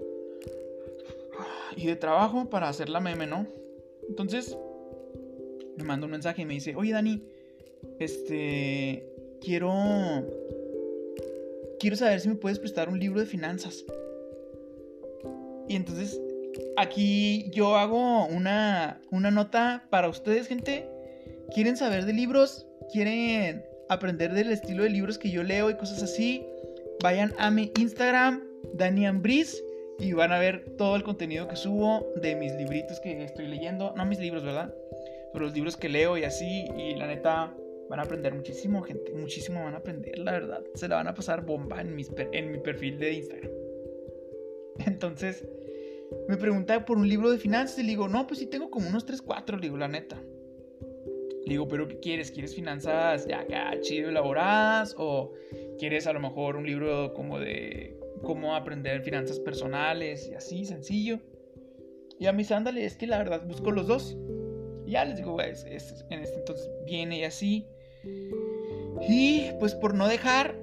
y 1.76 1.88
de 1.88 1.96
trabajo 1.96 2.50
para 2.50 2.70
hacer 2.70 2.90
la 2.90 3.00
meme, 3.00 3.28
¿no? 3.28 3.48
Entonces 4.08 4.58
me 5.78 5.84
manda 5.84 6.06
un 6.06 6.12
mensaje 6.12 6.42
y 6.42 6.46
me 6.46 6.54
dice, 6.54 6.76
oye 6.76 6.92
Dani, 6.92 7.24
este, 8.00 9.08
quiero, 9.42 9.72
quiero 11.80 11.96
saber 11.96 12.20
si 12.20 12.30
me 12.30 12.36
puedes 12.36 12.60
prestar 12.60 12.90
un 12.90 13.00
libro 13.00 13.20
de 13.20 13.26
finanzas. 13.26 13.86
Y 15.68 15.76
entonces 15.76 16.20
aquí 16.78 17.50
yo 17.52 17.78
hago 17.78 18.26
una, 18.26 19.02
una 19.12 19.32
nota 19.32 19.88
para 19.90 20.10
ustedes, 20.10 20.48
gente. 20.48 20.88
¿Quieren 21.54 21.78
saber 21.78 22.06
de 22.06 22.14
libros? 22.14 22.68
¿Quieren 22.92 23.66
aprender 23.90 24.34
del 24.34 24.52
estilo 24.52 24.84
de 24.84 24.90
libros 24.90 25.18
que 25.18 25.32
yo 25.32 25.44
leo 25.44 25.70
y 25.70 25.76
cosas 25.76 26.04
así? 26.04 26.46
Vayan 27.02 27.34
a 27.38 27.50
mi 27.50 27.72
Instagram, 27.80 28.44
Danian 28.74 29.22
Briz, 29.22 29.64
y 30.00 30.14
van 30.14 30.32
a 30.32 30.40
ver 30.40 30.76
todo 30.78 30.96
el 30.96 31.04
contenido 31.04 31.48
que 31.48 31.56
subo 31.56 32.12
de 32.16 32.36
mis 32.36 32.52
libritos 32.54 33.00
que 33.00 33.24
estoy 33.24 33.48
leyendo. 33.48 33.94
No 33.96 34.06
mis 34.06 34.20
libros, 34.20 34.44
¿verdad? 34.44 34.74
Pero 35.32 35.46
los 35.46 35.54
libros 35.54 35.78
que 35.78 35.90
leo 35.90 36.18
y 36.18 36.24
así. 36.24 36.66
Y 36.78 36.96
la 36.96 37.08
neta, 37.08 37.54
van 37.92 38.00
a 38.00 38.04
aprender 38.04 38.34
muchísimo, 38.34 38.82
gente. 38.82 39.14
Muchísimo 39.14 39.64
van 39.64 39.74
a 39.74 39.78
aprender, 39.78 40.18
la 40.18 40.32
verdad. 40.32 40.64
Se 40.76 40.88
la 40.88 40.96
van 40.96 41.08
a 41.08 41.14
pasar 41.14 41.46
bomba 41.46 41.82
en, 41.82 41.96
en 42.32 42.52
mi 42.52 42.58
perfil 42.60 42.98
de 42.98 43.14
Instagram. 43.14 43.52
Entonces, 44.86 45.46
me 46.28 46.38
pregunta 46.38 46.86
por 46.86 46.98
un 46.98 47.08
libro 47.08 47.30
de 47.32 47.38
finanzas 47.38 47.80
y 47.80 47.84
le 47.84 47.90
digo, 47.90 48.08
no, 48.08 48.28
pues 48.28 48.40
sí 48.40 48.48
tengo 48.48 48.72
como 48.72 48.88
unos 48.88 49.06
3, 49.06 49.22
4, 49.22 49.58
le 49.58 49.64
digo, 49.64 49.78
la 49.78 49.88
neta. 49.88 50.22
Le 51.46 51.54
digo, 51.54 51.68
pero 51.68 51.88
¿qué 51.88 52.00
quieres? 52.00 52.32
¿Quieres 52.32 52.56
finanzas 52.56 53.28
ya 53.28 53.42
acá 53.42 53.80
chido 53.82 54.10
elaboradas? 54.10 54.96
¿O 54.98 55.34
quieres 55.80 56.08
a 56.08 56.14
lo 56.14 56.20
mejor 56.20 56.56
un 56.56 56.66
libro 56.66 57.14
como 57.14 57.40
de 57.40 57.98
cómo 58.22 58.56
aprender 58.56 59.02
finanzas 59.02 59.40
personales 59.40 60.30
y 60.30 60.36
así, 60.36 60.66
sencillo? 60.66 61.20
Y 62.20 62.28
a 62.28 62.34
mis 62.34 62.52
ándale, 62.52 62.86
es 62.86 62.96
que 62.96 63.08
la 63.08 63.18
verdad 63.18 63.44
busco 63.48 63.72
los 63.72 63.88
dos. 63.88 64.16
Y 64.86 64.92
ya 64.92 65.06
les 65.06 65.18
digo, 65.18 65.42
es, 65.42 65.66
en 65.66 66.22
este 66.22 66.38
entonces 66.38 66.70
viene 66.86 67.20
y 67.20 67.24
así. 67.24 67.66
Y 69.10 69.46
pues 69.60 69.74
por 69.74 69.96
no 69.96 70.08
dejar 70.08 70.56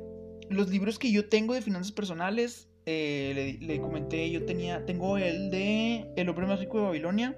los 0.48 0.70
libros 0.70 0.98
que 0.98 1.10
yo 1.10 1.28
tengo 1.28 1.54
de 1.54 1.62
finanzas 1.62 1.92
personales, 1.92 2.68
eh, 2.86 3.58
le, 3.60 3.80
comenté, 3.80 4.30
yo 4.30 4.44
tenía, 4.46 4.86
tengo 4.86 5.18
el 5.18 5.50
de 5.50 6.06
El 6.16 6.28
hombre 6.28 6.46
más 6.46 6.60
rico 6.60 6.78
de 6.78 6.84
Babilonia, 6.84 7.36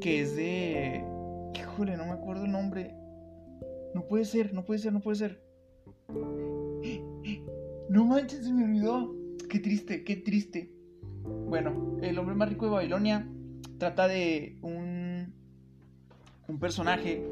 que 0.00 0.20
es 0.20 0.36
de... 0.36 1.15
Híjole, 1.56 1.96
no 1.96 2.06
me 2.06 2.12
acuerdo 2.12 2.44
el 2.44 2.52
nombre. 2.52 2.94
No 3.94 4.06
puede 4.06 4.24
ser, 4.24 4.52
no 4.52 4.64
puede 4.64 4.78
ser, 4.78 4.92
no 4.92 5.00
puede 5.00 5.16
ser. 5.16 5.42
No 7.88 8.04
manches, 8.04 8.44
se 8.44 8.52
me 8.52 8.64
olvidó. 8.64 9.14
Qué 9.48 9.58
triste, 9.60 10.04
qué 10.04 10.16
triste. 10.16 10.72
Bueno, 11.24 11.98
El 12.02 12.18
hombre 12.18 12.34
más 12.34 12.48
rico 12.48 12.66
de 12.66 12.72
Babilonia 12.72 13.26
trata 13.78 14.06
de 14.08 14.58
un, 14.62 15.34
un 16.48 16.58
personaje 16.58 17.24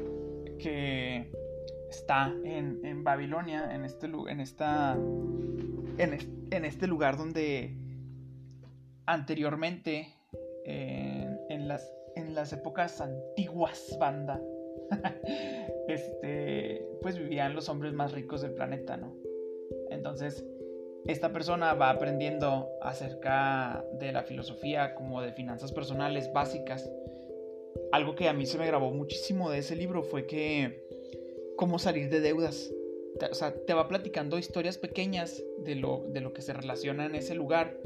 que 0.59 1.31
está 1.89 2.33
en, 2.43 2.79
en 2.83 3.03
Babilonia, 3.03 3.73
en, 3.73 3.85
este, 3.85 4.07
en 4.07 4.39
esta 4.39 4.97
en, 5.97 6.65
este 6.65 6.87
lugar 6.87 7.17
donde 7.17 7.75
anteriormente, 9.05 10.13
en, 10.65 11.67
las, 11.67 11.89
en 12.15 12.35
las 12.35 12.53
épocas 12.53 13.01
antiguas, 13.01 13.95
banda, 13.99 14.41
este, 15.87 16.87
pues 17.01 17.17
vivían 17.17 17.55
los 17.55 17.69
hombres 17.69 17.93
más 17.93 18.11
ricos 18.11 18.41
del 18.41 18.53
planeta, 18.53 18.97
¿no? 18.97 19.15
Entonces, 19.89 20.45
esta 21.05 21.31
persona 21.31 21.73
va 21.73 21.89
aprendiendo 21.89 22.69
acerca 22.81 23.85
de 23.99 24.11
la 24.11 24.23
filosofía 24.23 24.95
como 24.95 25.21
de 25.21 25.31
finanzas 25.33 25.71
personales 25.71 26.31
básicas. 26.33 26.89
Algo 27.91 28.15
que 28.15 28.27
a 28.27 28.33
mí 28.33 28.45
se 28.45 28.57
me 28.57 28.67
grabó 28.67 28.91
muchísimo 28.91 29.49
de 29.49 29.59
ese 29.59 29.75
libro 29.75 30.03
fue 30.03 30.25
que 30.25 30.83
cómo 31.57 31.77
salir 31.79 32.09
de 32.09 32.21
deudas 32.21 32.73
o 33.31 33.33
sea, 33.33 33.53
te 33.53 33.73
va 33.73 33.87
platicando 33.87 34.37
historias 34.37 34.77
pequeñas 34.77 35.41
de 35.59 35.75
lo, 35.75 36.05
de 36.09 36.21
lo 36.21 36.33
que 36.33 36.41
se 36.41 36.53
relaciona 36.53 37.05
en 37.05 37.15
ese 37.15 37.35
lugar. 37.35 37.77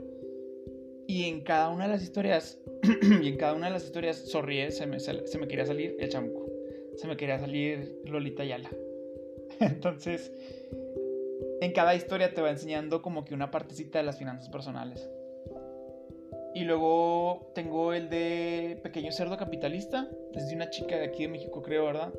Y 1.10 1.26
en 1.26 1.42
cada 1.42 1.70
una 1.70 1.86
de 1.86 1.90
las 1.90 2.04
historias, 2.04 2.60
y 3.24 3.30
en 3.30 3.38
cada 3.38 3.56
una 3.56 3.66
de 3.66 3.74
las 3.74 3.84
historias, 3.84 4.16
sonríe, 4.16 4.70
se 4.70 4.86
me, 4.86 5.00
se, 5.00 5.40
me 5.40 5.48
quería 5.48 5.66
salir 5.66 5.98
el 6.00 6.08
chamuco. 6.08 6.46
Se 6.98 7.08
me 7.08 7.18
quería 7.18 7.40
salir 7.40 8.00
Lolita 8.06 8.44
Yala. 8.44 8.70
Entonces, 9.60 10.32
en 11.62 11.72
cada 11.72 11.96
historia 11.96 12.32
te 12.36 12.44
va 12.44 12.52
enseñando 12.52 13.02
como 13.02 13.26
que 13.26 13.34
una 13.34 13.50
partecita 13.50 13.98
de 13.98 14.04
las 14.04 14.20
finanzas 14.20 14.50
personales. 14.50 15.10
Y 16.54 16.66
luego 16.66 17.54
tengo 17.56 17.94
el 17.94 18.08
de 18.10 18.80
Pequeño 18.84 19.12
Cerdo 19.12 19.36
Capitalista. 19.36 20.08
Es 20.36 20.48
de 20.48 20.54
una 20.54 20.70
chica 20.70 20.96
de 20.96 21.06
aquí 21.06 21.24
de 21.24 21.30
México, 21.30 21.64
creo, 21.64 21.86
¿verdad? 21.86 22.14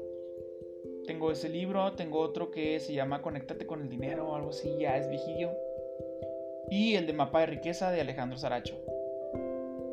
Tengo 1.07 1.31
ese 1.31 1.49
libro, 1.49 1.93
tengo 1.93 2.19
otro 2.19 2.51
que 2.51 2.81
se 2.81 2.93
llama 2.93 3.23
Conéctate 3.23 3.67
con 3.67 3.83
el 3.83 3.89
dinero 3.89 4.31
o 4.31 4.35
algo 4.35 4.51
así, 4.51 4.79
ya 4.81 4.97
es 4.97 5.09
viejillo. 5.09 5.53
Y 6.71 6.95
el 6.95 7.07
de 7.07 7.13
Mapa 7.13 7.41
de 7.41 7.47
Riqueza 7.47 7.91
de 7.91 8.01
Alejandro 8.01 8.39
Saracho, 8.39 8.79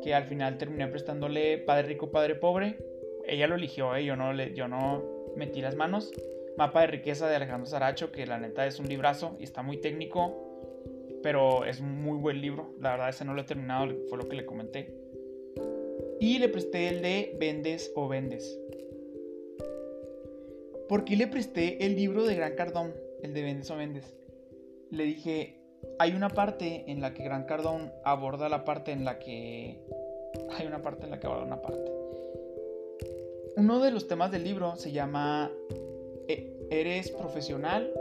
que 0.02 0.14
al 0.14 0.24
final 0.24 0.58
terminé 0.58 0.86
prestándole 0.86 1.58
Padre 1.58 1.88
Rico, 1.88 2.10
Padre 2.10 2.34
Pobre. 2.34 2.78
Ella 3.26 3.46
lo 3.46 3.56
eligió, 3.56 3.94
¿eh? 3.96 4.04
yo, 4.04 4.16
no 4.16 4.32
le, 4.32 4.54
yo 4.54 4.68
no 4.68 5.02
metí 5.36 5.60
las 5.60 5.74
manos. 5.74 6.12
Mapa 6.56 6.82
de 6.82 6.86
Riqueza 6.88 7.28
de 7.28 7.36
Alejandro 7.36 7.66
Saracho, 7.66 8.10
que 8.10 8.26
la 8.26 8.38
neta 8.38 8.66
es 8.66 8.78
un 8.78 8.88
librazo 8.88 9.36
y 9.38 9.44
está 9.44 9.62
muy 9.62 9.76
técnico, 9.76 10.34
pero 11.22 11.64
es 11.64 11.80
muy 11.80 12.18
buen 12.18 12.40
libro. 12.40 12.74
La 12.80 12.92
verdad, 12.92 13.08
ese 13.10 13.24
no 13.24 13.34
lo 13.34 13.42
he 13.42 13.44
terminado, 13.44 13.92
fue 14.08 14.18
lo 14.18 14.28
que 14.28 14.36
le 14.36 14.46
comenté. 14.46 14.94
Y 16.20 16.38
le 16.38 16.48
presté 16.48 16.88
el 16.88 17.02
de 17.02 17.36
Vendes 17.38 17.92
o 17.94 18.08
Vendes 18.08 18.58
¿por 20.88 21.04
qué 21.04 21.16
le 21.16 21.26
presté 21.26 21.84
el 21.84 21.94
libro 21.94 22.24
de 22.24 22.34
Gran 22.34 22.54
Cardón, 22.56 22.94
el 23.22 23.34
de 23.34 23.42
Vendes 23.42 23.70
o 23.70 23.76
Vendes? 23.76 24.16
Le 24.90 25.04
dije, 25.04 25.57
hay 25.98 26.12
una 26.14 26.28
parte 26.28 26.84
en 26.86 27.00
la 27.00 27.14
que 27.14 27.22
Gran 27.22 27.44
Cardón 27.44 27.92
aborda 28.04 28.48
la 28.48 28.64
parte 28.64 28.92
en 28.92 29.04
la 29.04 29.18
que... 29.18 29.78
Hay 30.56 30.66
una 30.66 30.82
parte 30.82 31.04
en 31.04 31.10
la 31.10 31.20
que 31.20 31.26
aborda 31.26 31.44
una 31.44 31.62
parte. 31.62 31.90
Uno 33.56 33.80
de 33.80 33.90
los 33.90 34.06
temas 34.06 34.30
del 34.30 34.44
libro 34.44 34.76
se 34.76 34.92
llama 34.92 35.50
e, 36.28 36.54
¿Eres 36.70 37.10
profesional 37.10 37.92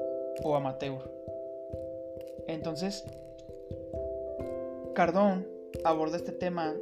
o 0.44 0.56
amateur? 0.56 1.12
Entonces, 2.48 3.06
Cardón 4.94 5.48
aborda 5.84 6.18
este 6.18 6.32
tema 6.32 6.76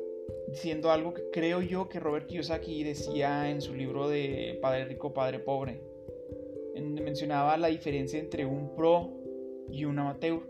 diciendo 0.48 0.92
algo 0.92 1.14
que 1.14 1.30
creo 1.32 1.62
yo 1.62 1.90
que 1.90 2.00
Robert 2.00 2.28
Kiyosaki 2.28 2.84
decía 2.84 3.50
en 3.50 3.62
su 3.62 3.74
libro 3.74 4.10
de 4.10 4.58
Padre 4.62 4.86
Rico, 4.86 5.14
Padre 5.14 5.40
Pobre 5.40 5.82
mencionaba 6.82 7.56
la 7.58 7.68
diferencia 7.68 8.20
entre 8.20 8.46
un 8.46 8.76
pro 8.76 9.10
y 9.70 9.86
un 9.86 9.98
amateur. 10.00 10.42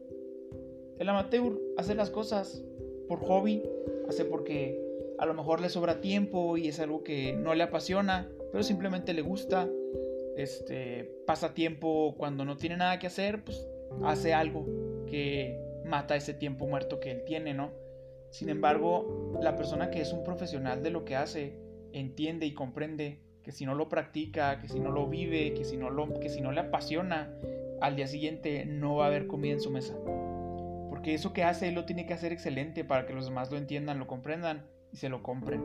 El 0.99 1.09
amateur 1.09 1.59
hace 1.77 1.95
las 1.95 2.09
cosas 2.09 2.63
por 3.07 3.19
hobby, 3.19 3.63
hace 4.07 4.25
porque 4.25 4.81
a 5.17 5.25
lo 5.25 5.33
mejor 5.33 5.61
le 5.61 5.69
sobra 5.69 6.01
tiempo 6.01 6.57
y 6.57 6.67
es 6.67 6.79
algo 6.79 7.03
que 7.03 7.33
no 7.33 7.53
le 7.53 7.63
apasiona, 7.63 8.29
pero 8.51 8.63
simplemente 8.63 9.13
le 9.13 9.21
gusta. 9.21 9.69
Este, 10.37 11.09
pasa 11.25 11.53
tiempo 11.53 12.15
cuando 12.17 12.43
no 12.43 12.57
tiene 12.57 12.77
nada 12.77 12.99
que 12.99 13.07
hacer, 13.07 13.43
pues 13.43 13.67
hace 14.03 14.33
algo 14.33 14.65
que 15.07 15.57
mata 15.85 16.15
ese 16.15 16.33
tiempo 16.33 16.67
muerto 16.67 16.99
que 16.99 17.11
él 17.11 17.23
tiene, 17.25 17.53
¿no? 17.53 17.71
Sin 18.29 18.49
embargo, 18.49 19.37
la 19.41 19.55
persona 19.55 19.91
que 19.91 20.01
es 20.01 20.11
un 20.11 20.23
profesional 20.23 20.83
de 20.83 20.89
lo 20.89 21.05
que 21.05 21.15
hace 21.15 21.57
entiende 21.93 22.45
y 22.45 22.53
comprende 22.53 23.19
que 23.43 23.51
si 23.51 23.65
no 23.65 23.75
lo 23.75 23.87
practica, 23.87 24.59
que 24.59 24.67
si 24.67 24.79
no 24.79 24.91
lo 24.91 25.07
vive, 25.07 25.53
que 25.53 25.63
si 25.63 25.77
no, 25.77 25.89
lo, 25.89 26.19
que 26.19 26.29
si 26.29 26.41
no 26.41 26.51
le 26.51 26.61
apasiona, 26.61 27.33
al 27.79 27.95
día 27.95 28.07
siguiente 28.07 28.65
no 28.65 28.95
va 28.95 29.05
a 29.05 29.07
haber 29.07 29.27
comida 29.27 29.53
en 29.53 29.61
su 29.61 29.71
mesa. 29.71 29.95
Porque 31.05 31.13
eso 31.13 31.33
que 31.33 31.43
hace 31.43 31.67
él 31.67 31.75
lo 31.75 31.85
tiene 31.85 32.07
que 32.07 32.15
hacer 32.15 32.31
excelente 32.31 32.83
para 32.83 33.05
que 33.05 33.13
los 33.13 33.25
demás 33.25 33.51
lo 33.51 33.59
entiendan, 33.59 33.99
lo 33.99 34.07
comprendan 34.07 34.65
y 34.91 34.97
se 34.97 35.07
lo 35.07 35.21
compren. 35.21 35.61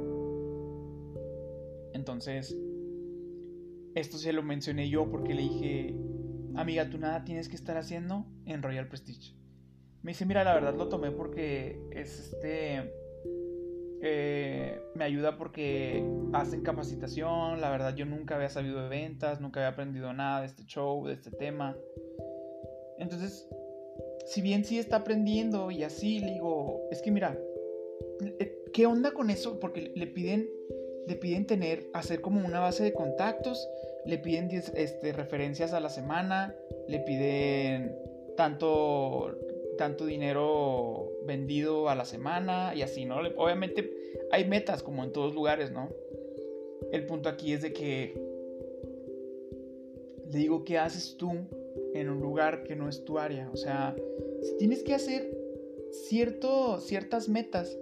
Entonces, 1.94 2.54
esto 3.94 4.18
se 4.18 4.34
lo 4.34 4.42
mencioné 4.42 4.90
yo 4.90 5.10
porque 5.10 5.32
le 5.32 5.40
dije, 5.40 5.94
amiga, 6.56 6.90
tú 6.90 6.98
nada 6.98 7.24
tienes 7.24 7.48
que 7.48 7.56
estar 7.56 7.78
haciendo 7.78 8.26
en 8.44 8.62
Royal 8.62 8.86
Prestige. 8.88 9.34
Me 10.02 10.10
dice, 10.10 10.26
mira, 10.26 10.44
la 10.44 10.52
verdad 10.52 10.74
lo 10.74 10.90
tomé 10.90 11.10
porque 11.10 11.80
es 11.90 12.18
este 12.18 12.92
eh, 14.02 14.78
me 14.94 15.04
ayuda 15.04 15.38
porque 15.38 16.04
hacen 16.34 16.60
capacitación. 16.60 17.62
La 17.62 17.70
verdad, 17.70 17.96
yo 17.96 18.04
nunca 18.04 18.34
había 18.36 18.50
sabido 18.50 18.82
de 18.82 18.90
ventas, 18.90 19.40
nunca 19.40 19.60
había 19.60 19.70
aprendido 19.70 20.12
nada 20.12 20.40
de 20.40 20.48
este 20.48 20.66
show, 20.66 21.06
de 21.06 21.14
este 21.14 21.30
tema. 21.30 21.78
Entonces, 22.98 23.48
si 24.30 24.42
bien 24.42 24.64
sí 24.64 24.78
está 24.78 24.96
aprendiendo 24.96 25.72
y 25.72 25.82
así, 25.82 26.20
le 26.20 26.34
digo, 26.34 26.86
es 26.92 27.02
que 27.02 27.10
mira, 27.10 27.36
eh, 28.38 28.62
¿qué 28.72 28.86
onda 28.86 29.10
con 29.10 29.28
eso? 29.28 29.58
Porque 29.58 29.90
le 29.96 30.06
piden, 30.06 30.48
le 31.08 31.16
piden 31.16 31.46
tener, 31.46 31.90
hacer 31.94 32.20
como 32.20 32.46
una 32.46 32.60
base 32.60 32.84
de 32.84 32.92
contactos, 32.92 33.68
le 34.06 34.18
piden 34.18 34.48
este, 34.52 35.12
referencias 35.12 35.72
a 35.72 35.80
la 35.80 35.88
semana, 35.88 36.54
le 36.86 37.00
piden 37.00 37.92
tanto 38.36 39.36
tanto 39.76 40.04
dinero 40.04 41.10
vendido 41.24 41.88
a 41.88 41.96
la 41.96 42.04
semana 42.04 42.72
y 42.76 42.82
así, 42.82 43.06
¿no? 43.06 43.16
Obviamente 43.36 43.90
hay 44.30 44.44
metas 44.44 44.82
como 44.84 45.02
en 45.02 45.10
todos 45.10 45.34
lugares, 45.34 45.72
¿no? 45.72 45.88
El 46.92 47.04
punto 47.06 47.28
aquí 47.28 47.52
es 47.52 47.62
de 47.62 47.72
que 47.72 48.14
le 50.30 50.38
digo, 50.38 50.64
¿qué 50.64 50.78
haces 50.78 51.16
tú 51.16 51.32
en 51.94 52.08
un 52.08 52.20
lugar 52.20 52.62
que 52.64 52.76
no 52.76 52.88
es 52.88 53.04
tu 53.04 53.18
área? 53.18 53.50
O 53.52 53.56
sea, 53.56 53.94
si 54.42 54.56
tienes 54.56 54.82
que 54.82 54.94
hacer 54.94 55.30
cierto, 55.90 56.78
ciertas 56.80 57.28
metas 57.28 57.76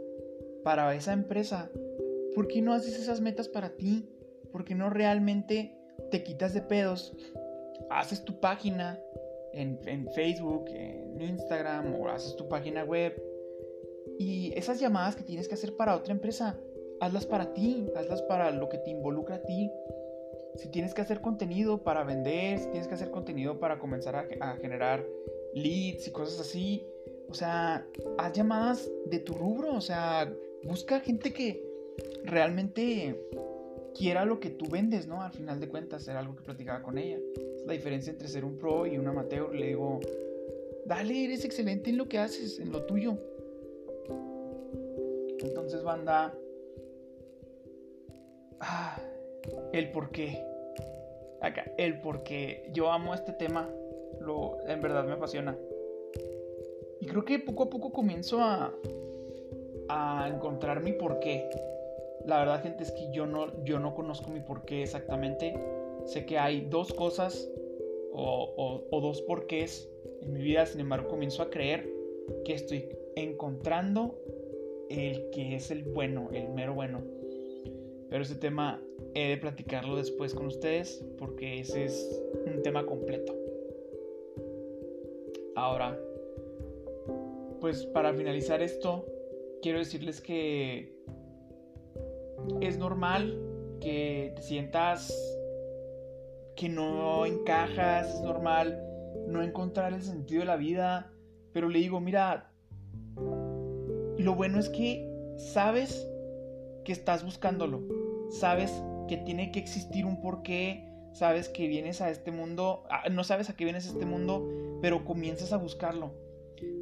para 0.65 0.95
esa 0.95 1.13
empresa, 1.13 1.71
¿por 2.35 2.49
qué 2.49 2.63
no 2.63 2.73
haces 2.73 2.99
esas 2.99 3.21
metas 3.21 3.49
para 3.49 3.71
ti? 3.71 4.09
¿Por 4.53 4.65
qué 4.65 4.75
no 4.75 4.91
realmente 4.91 5.77
te 6.11 6.23
quitas 6.23 6.55
de 6.55 6.63
pedos? 6.63 7.17
Haces 7.91 8.25
tu 8.25 8.41
página 8.41 8.99
en, 9.53 9.79
en 9.87 10.11
Facebook, 10.13 10.67
en 10.71 11.21
Instagram 11.21 11.95
o 12.01 12.09
haces 12.09 12.37
tu 12.37 12.49
página 12.49 12.85
web. 12.85 13.23
Y 14.19 14.53
esas 14.57 14.81
llamadas 14.81 15.17
que 15.17 15.23
tienes 15.23 15.49
que 15.49 15.55
hacer 15.55 15.77
para 15.77 15.95
otra 15.95 16.13
empresa, 16.13 16.59
hazlas 17.01 17.27
para 17.27 17.53
ti, 17.55 17.89
hazlas 17.95 18.23
para 18.23 18.51
lo 18.51 18.69
que 18.69 18.79
te 18.79 18.91
involucra 18.91 19.37
a 19.37 19.43
ti. 19.43 19.71
Si 20.57 20.71
tienes 20.71 20.95
que 20.95 21.03
hacer 21.03 21.21
contenido 21.21 21.83
para 21.83 22.05
vender, 22.05 22.59
si 22.59 22.67
tienes 22.69 22.89
que 22.89 22.95
hacer 22.95 23.11
contenido 23.11 23.59
para 23.61 23.79
comenzar 23.79 24.17
a, 24.41 24.57
generar 24.57 25.05
leads 25.55 26.09
y 26.09 26.11
cosas 26.11 26.41
así, 26.41 26.85
o 27.29 27.35
sea, 27.35 27.87
haz 28.19 28.33
llamadas 28.33 28.91
de 29.07 29.19
tu 29.21 29.35
rubro, 29.35 29.75
o 29.75 29.81
sea, 29.81 30.33
busca 30.65 31.01
gente 31.01 31.33
que 31.33 31.65
realmente 32.25 33.21
quiera 33.95 34.25
lo 34.25 34.41
que 34.41 34.51
tú 34.51 34.69
vendes, 34.71 35.07
¿no? 35.07 35.23
Al 35.23 35.33
final 35.33 35.61
de 35.61 35.69
cuentas, 35.69 36.07
era 36.09 36.21
algo 36.21 36.35
que 36.35 36.43
platicaba 36.43 36.83
con 36.83 36.99
ella. 36.99 37.19
Es 37.57 37.67
la 37.67 37.73
diferencia 37.73 38.11
entre 38.11 38.29
ser 38.29 38.45
un 38.45 38.57
pro 38.57 38.87
y 38.87 38.99
un 38.99 39.07
amateur. 39.07 39.55
Le 39.55 39.69
digo, 39.69 40.01
dale, 40.87 41.25
eres 41.25 41.45
excelente 41.45 41.91
en 41.91 41.99
lo 41.99 42.09
que 42.09 42.19
haces, 42.19 42.59
en 42.59 42.73
lo 42.73 42.85
tuyo. 42.85 43.19
Entonces, 45.41 45.83
banda, 45.83 46.35
Ah, 48.61 49.01
el 49.73 49.91
por 49.91 50.11
qué. 50.11 50.45
Acá, 51.41 51.71
el 51.77 52.01
por 52.01 52.23
qué. 52.23 52.69
Yo 52.73 52.91
amo 52.91 53.15
este 53.15 53.33
tema. 53.33 53.69
Lo, 54.21 54.59
en 54.67 54.81
verdad 54.81 55.05
me 55.05 55.13
apasiona. 55.13 55.57
Y 57.01 57.07
creo 57.07 57.25
que 57.25 57.39
poco 57.39 57.65
a 57.65 57.71
poco 57.71 57.93
comienzo 57.93 58.41
a, 58.41 58.75
a 59.89 60.29
encontrar 60.29 60.83
mi 60.83 60.93
por 60.93 61.21
qué. 61.21 61.49
La 62.27 62.41
verdad, 62.41 62.63
gente, 62.63 62.83
es 62.83 62.91
que 62.91 63.11
yo 63.13 63.27
no, 63.27 63.65
yo 63.65 63.79
no 63.79 63.95
conozco 63.95 64.31
mi 64.31 64.41
por 64.41 64.65
qué 64.65 64.83
exactamente. 64.83 65.55
Sé 66.05 66.27
que 66.27 66.39
hay 66.39 66.63
dos 66.69 66.93
cosas 66.93 67.49
o, 68.13 68.53
o, 68.57 68.97
o 68.97 69.01
dos 69.01 69.23
porqués 69.23 69.89
en 70.23 70.33
mi 70.33 70.43
vida. 70.43 70.67
Sin 70.67 70.81
embargo, 70.81 71.09
comienzo 71.09 71.43
a 71.43 71.51
creer 71.51 71.89
que 72.45 72.55
estoy 72.55 72.89
encontrando 73.15 74.19
el 74.91 75.31
que 75.31 75.55
es 75.55 75.71
el 75.71 75.85
bueno, 75.85 76.29
el 76.33 76.49
mero 76.51 76.75
bueno. 76.75 77.03
Pero 78.11 78.23
ese 78.23 78.37
tema 78.37 78.83
he 79.15 79.29
de 79.29 79.37
platicarlo 79.37 79.97
después 79.97 80.35
con 80.35 80.47
ustedes 80.47 81.05
porque 81.19 81.61
ese 81.61 81.85
es 81.85 82.23
un 82.47 82.63
tema 82.63 82.87
completo. 82.87 83.35
Ahora, 85.57 85.99
pues 87.61 87.85
para 87.87 88.15
finalizar 88.15 88.63
esto, 88.63 89.07
quiero 89.63 89.79
decirles 89.79 90.21
que 90.21 90.97
es 92.61 92.79
normal 92.79 93.39
que 93.81 94.33
te 94.37 94.43
sientas 94.43 95.13
que 96.57 96.69
no 96.69 97.25
encajas, 97.27 98.15
es 98.15 98.21
normal 98.21 98.85
no 99.27 99.43
encontrar 99.43 99.93
el 99.93 100.03
sentido 100.03 100.41
de 100.41 100.47
la 100.47 100.57
vida, 100.57 101.13
pero 101.53 101.69
le 101.69 101.79
digo, 101.79 102.01
mira, 102.01 102.51
lo 103.17 104.35
bueno 104.35 104.59
es 104.59 104.69
que 104.69 105.09
sabes 105.37 106.09
que 106.85 106.93
estás 106.93 107.25
buscándolo. 107.25 107.83
Sabes 108.31 108.83
que 109.09 109.17
tiene 109.17 109.51
que 109.51 109.59
existir 109.59 110.07
un 110.07 110.21
porqué. 110.21 110.85
Sabes 111.13 111.49
que 111.49 111.67
vienes 111.67 112.01
a 112.01 112.11
este 112.11 112.31
mundo. 112.31 112.85
Ah, 112.91 113.09
no 113.11 113.25
sabes 113.25 113.51
a 113.51 113.57
qué 113.57 113.65
vienes 113.65 113.87
a 113.87 113.91
este 113.91 114.07
mundo, 114.07 114.79
pero 114.81 115.05
comienzas 115.05 115.53
a 115.53 115.57
buscarlo. 115.57 116.15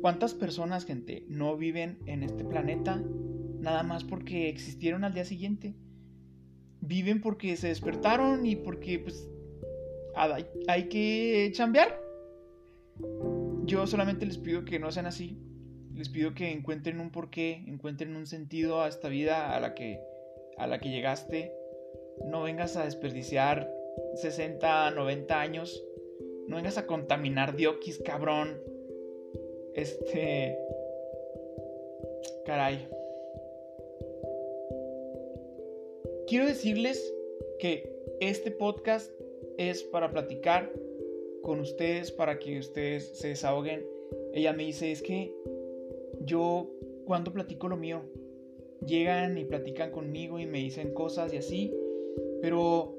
¿Cuántas 0.03 0.35
personas, 0.35 0.85
gente, 0.85 1.25
no 1.29 1.57
viven 1.57 1.99
en 2.07 2.23
este 2.23 2.45
planeta 2.45 3.03
nada 3.61 3.83
más 3.83 4.05
porque 4.05 4.49
existieron 4.49 5.05
al 5.05 5.15
día 5.15 5.25
siguiente? 5.25 5.75
Viven 6.81 7.21
porque 7.21 7.57
se 7.57 7.69
despertaron 7.69 8.45
y 8.45 8.57
porque, 8.57 8.99
pues, 8.99 9.29
hay 10.69 10.89
que 10.89 11.51
chambear. 11.55 11.99
Yo 13.65 13.87
solamente 13.87 14.27
les 14.27 14.39
pido 14.39 14.65
que 14.65 14.79
no 14.79 14.93
sean 14.93 15.07
así 15.07 15.39
les 15.97 16.11
pido 16.11 16.35
que 16.35 16.53
encuentren 16.53 17.01
un 17.01 17.11
porqué, 17.11 17.65
encuentren 17.67 18.17
un 18.17 18.27
sentido 18.27 18.83
a 18.83 18.89
esta 18.89 19.09
vida 19.09 19.57
a 19.57 19.61
la 19.61 19.75
que, 19.75 19.99
a 20.59 20.67
la 20.67 20.79
que 20.79 20.91
llegaste. 20.91 21.53
No 22.25 22.43
vengas 22.43 22.77
a 22.77 22.85
desperdiciar 22.85 23.73
60, 24.15 24.91
90 24.91 25.41
años. 25.41 25.85
No 26.47 26.57
vengas 26.57 26.79
a 26.79 26.87
contaminar 26.87 27.57
diokis, 27.57 27.99
cabrón. 27.99 28.61
Este. 29.75 30.59
Caray. 32.45 32.89
Quiero 36.27 36.47
decirles 36.47 37.15
que 37.59 37.97
este 38.21 38.51
podcast 38.51 39.13
es 39.59 39.83
para 39.85 40.11
platicar 40.11 40.73
con 41.43 41.61
ustedes, 41.61 42.11
para 42.11 42.39
que 42.39 42.59
ustedes 42.59 43.19
se 43.19 43.29
desahoguen. 43.29 43.87
Ella 44.33 44.53
me 44.53 44.65
dice, 44.65 44.91
es 44.91 45.03
que 45.03 45.33
yo 46.21 46.69
cuando 47.05 47.33
platico 47.33 47.69
lo 47.69 47.77
mío, 47.77 48.03
llegan 48.85 49.39
y 49.39 49.45
platican 49.45 49.93
conmigo 49.93 50.39
y 50.39 50.47
me 50.47 50.59
dicen 50.59 50.93
cosas 50.93 51.33
y 51.33 51.37
así, 51.37 51.75
pero 52.43 52.95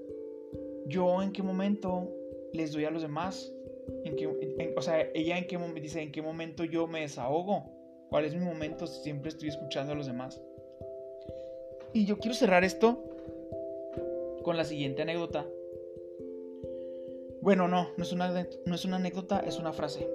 yo 0.87 1.21
en 1.21 1.31
qué 1.31 1.43
momento 1.43 2.09
les 2.53 2.71
doy 2.71 2.85
a 2.85 2.91
los 2.91 3.01
demás, 3.01 3.53
en 4.03 4.15
qué, 4.15 4.27
o 4.75 4.81
sea, 4.81 5.07
ella 5.13 5.37
en 5.37 5.47
qué 5.47 5.57
momento 5.57 5.81
dice 5.81 6.01
en 6.01 6.11
qué 6.11 6.21
momento 6.21 6.63
yo 6.63 6.87
me 6.87 7.01
desahogo, 7.01 7.65
cuál 8.09 8.25
es 8.25 8.33
mi 8.33 8.43
momento 8.43 8.87
si 8.87 9.01
siempre 9.03 9.29
estoy 9.29 9.49
escuchando 9.49 9.93
a 9.93 9.95
los 9.95 10.07
demás. 10.07 10.41
Y 11.93 12.05
yo 12.05 12.17
quiero 12.17 12.35
cerrar 12.35 12.63
esto 12.63 13.03
con 14.43 14.57
la 14.57 14.65
siguiente 14.65 15.01
anécdota. 15.01 15.45
Bueno, 17.41 17.67
no, 17.67 17.89
no 17.97 18.03
es 18.03 18.11
una, 18.11 18.47
no 18.65 18.75
es 18.75 18.85
una 18.85 18.97
anécdota, 18.97 19.39
es 19.39 19.57
una 19.57 19.73
frase. 19.73 20.07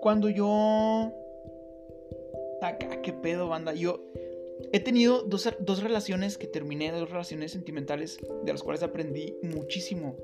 Cuando 0.00 0.28
yo 0.28 1.12
acá, 2.62 3.02
qué 3.02 3.12
pedo, 3.12 3.48
banda. 3.48 3.72
Yo 3.74 4.00
he 4.72 4.80
tenido 4.80 5.22
dos, 5.22 5.48
dos 5.60 5.82
relaciones 5.82 6.38
que 6.38 6.46
terminé, 6.46 6.90
dos 6.90 7.10
relaciones 7.10 7.52
sentimentales, 7.52 8.18
de 8.44 8.52
las 8.52 8.62
cuales 8.62 8.82
aprendí 8.82 9.36
muchísimo. 9.42 10.16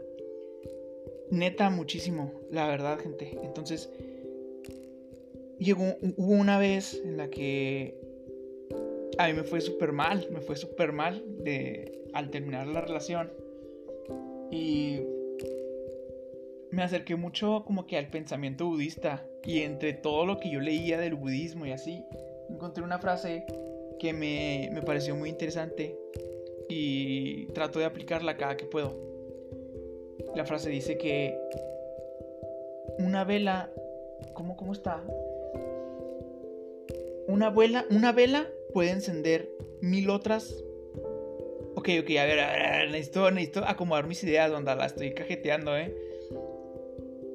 Neta, 1.31 1.71
muchísimo, 1.71 2.33
la 2.51 2.69
verdad, 2.69 2.99
gente. 2.99 3.39
Entonces, 3.43 3.91
llegó, 5.59 5.97
hubo 6.17 6.33
una 6.33 6.59
vez 6.59 7.01
en 7.05 7.17
la 7.17 7.29
que 7.29 7.99
a 9.19 9.29
mí 9.29 9.33
me 9.33 9.45
fue 9.45 9.61
súper 9.61 9.93
mal, 9.93 10.29
me 10.31 10.41
fue 10.41 10.57
súper 10.57 10.93
mal 10.93 11.25
de, 11.43 12.05
al 12.13 12.31
terminar 12.31 12.67
la 12.67 12.81
relación. 12.81 13.33
Y 14.51 15.01
me 16.71 16.83
acerqué 16.83 17.17
mucho 17.17 17.65
como 17.65 17.87
que 17.87 17.97
al 17.97 18.09
pensamiento 18.09 18.67
budista 18.67 19.27
y 19.45 19.61
entre 19.61 19.93
todo 19.93 20.27
lo 20.27 20.39
que 20.39 20.51
yo 20.51 20.61
leía 20.61 20.99
del 20.99 21.15
budismo 21.15 21.67
y 21.67 21.73
así, 21.73 22.05
encontré 22.51 22.83
una 22.83 22.99
frase 22.99 23.47
que 23.99 24.13
me, 24.13 24.71
me 24.73 24.83
pareció 24.83 25.15
muy 25.15 25.29
interesante 25.29 25.97
y 26.69 27.47
trato 27.47 27.79
de 27.79 27.85
aplicarla 27.85 28.37
cada 28.37 28.57
que 28.57 28.67
puedo. 28.67 28.97
La 30.35 30.45
frase 30.45 30.71
dice 30.71 30.99
que 30.99 31.39
una 32.99 33.25
vela, 33.25 33.71
¿cómo, 34.33 34.57
cómo 34.57 34.73
está? 34.73 35.03
Una, 37.27 37.51
vela, 37.51 37.87
una 37.91 38.13
vela 38.13 38.49
puede 38.73 38.91
encender 38.91 39.51
mil 39.81 40.11
otras. 40.11 40.65
Ok, 41.77 41.89
ok, 42.01 42.11
a 42.19 42.25
ver, 42.25 42.41
a 42.41 42.79
ver, 42.79 42.91
necesito, 42.91 43.31
necesito 43.31 43.65
acomodar 43.65 44.07
mis 44.07 44.23
ideas, 44.25 44.51
donde 44.51 44.75
la 44.75 44.87
estoy 44.87 45.13
cajeteando, 45.13 45.77
¿eh? 45.77 45.95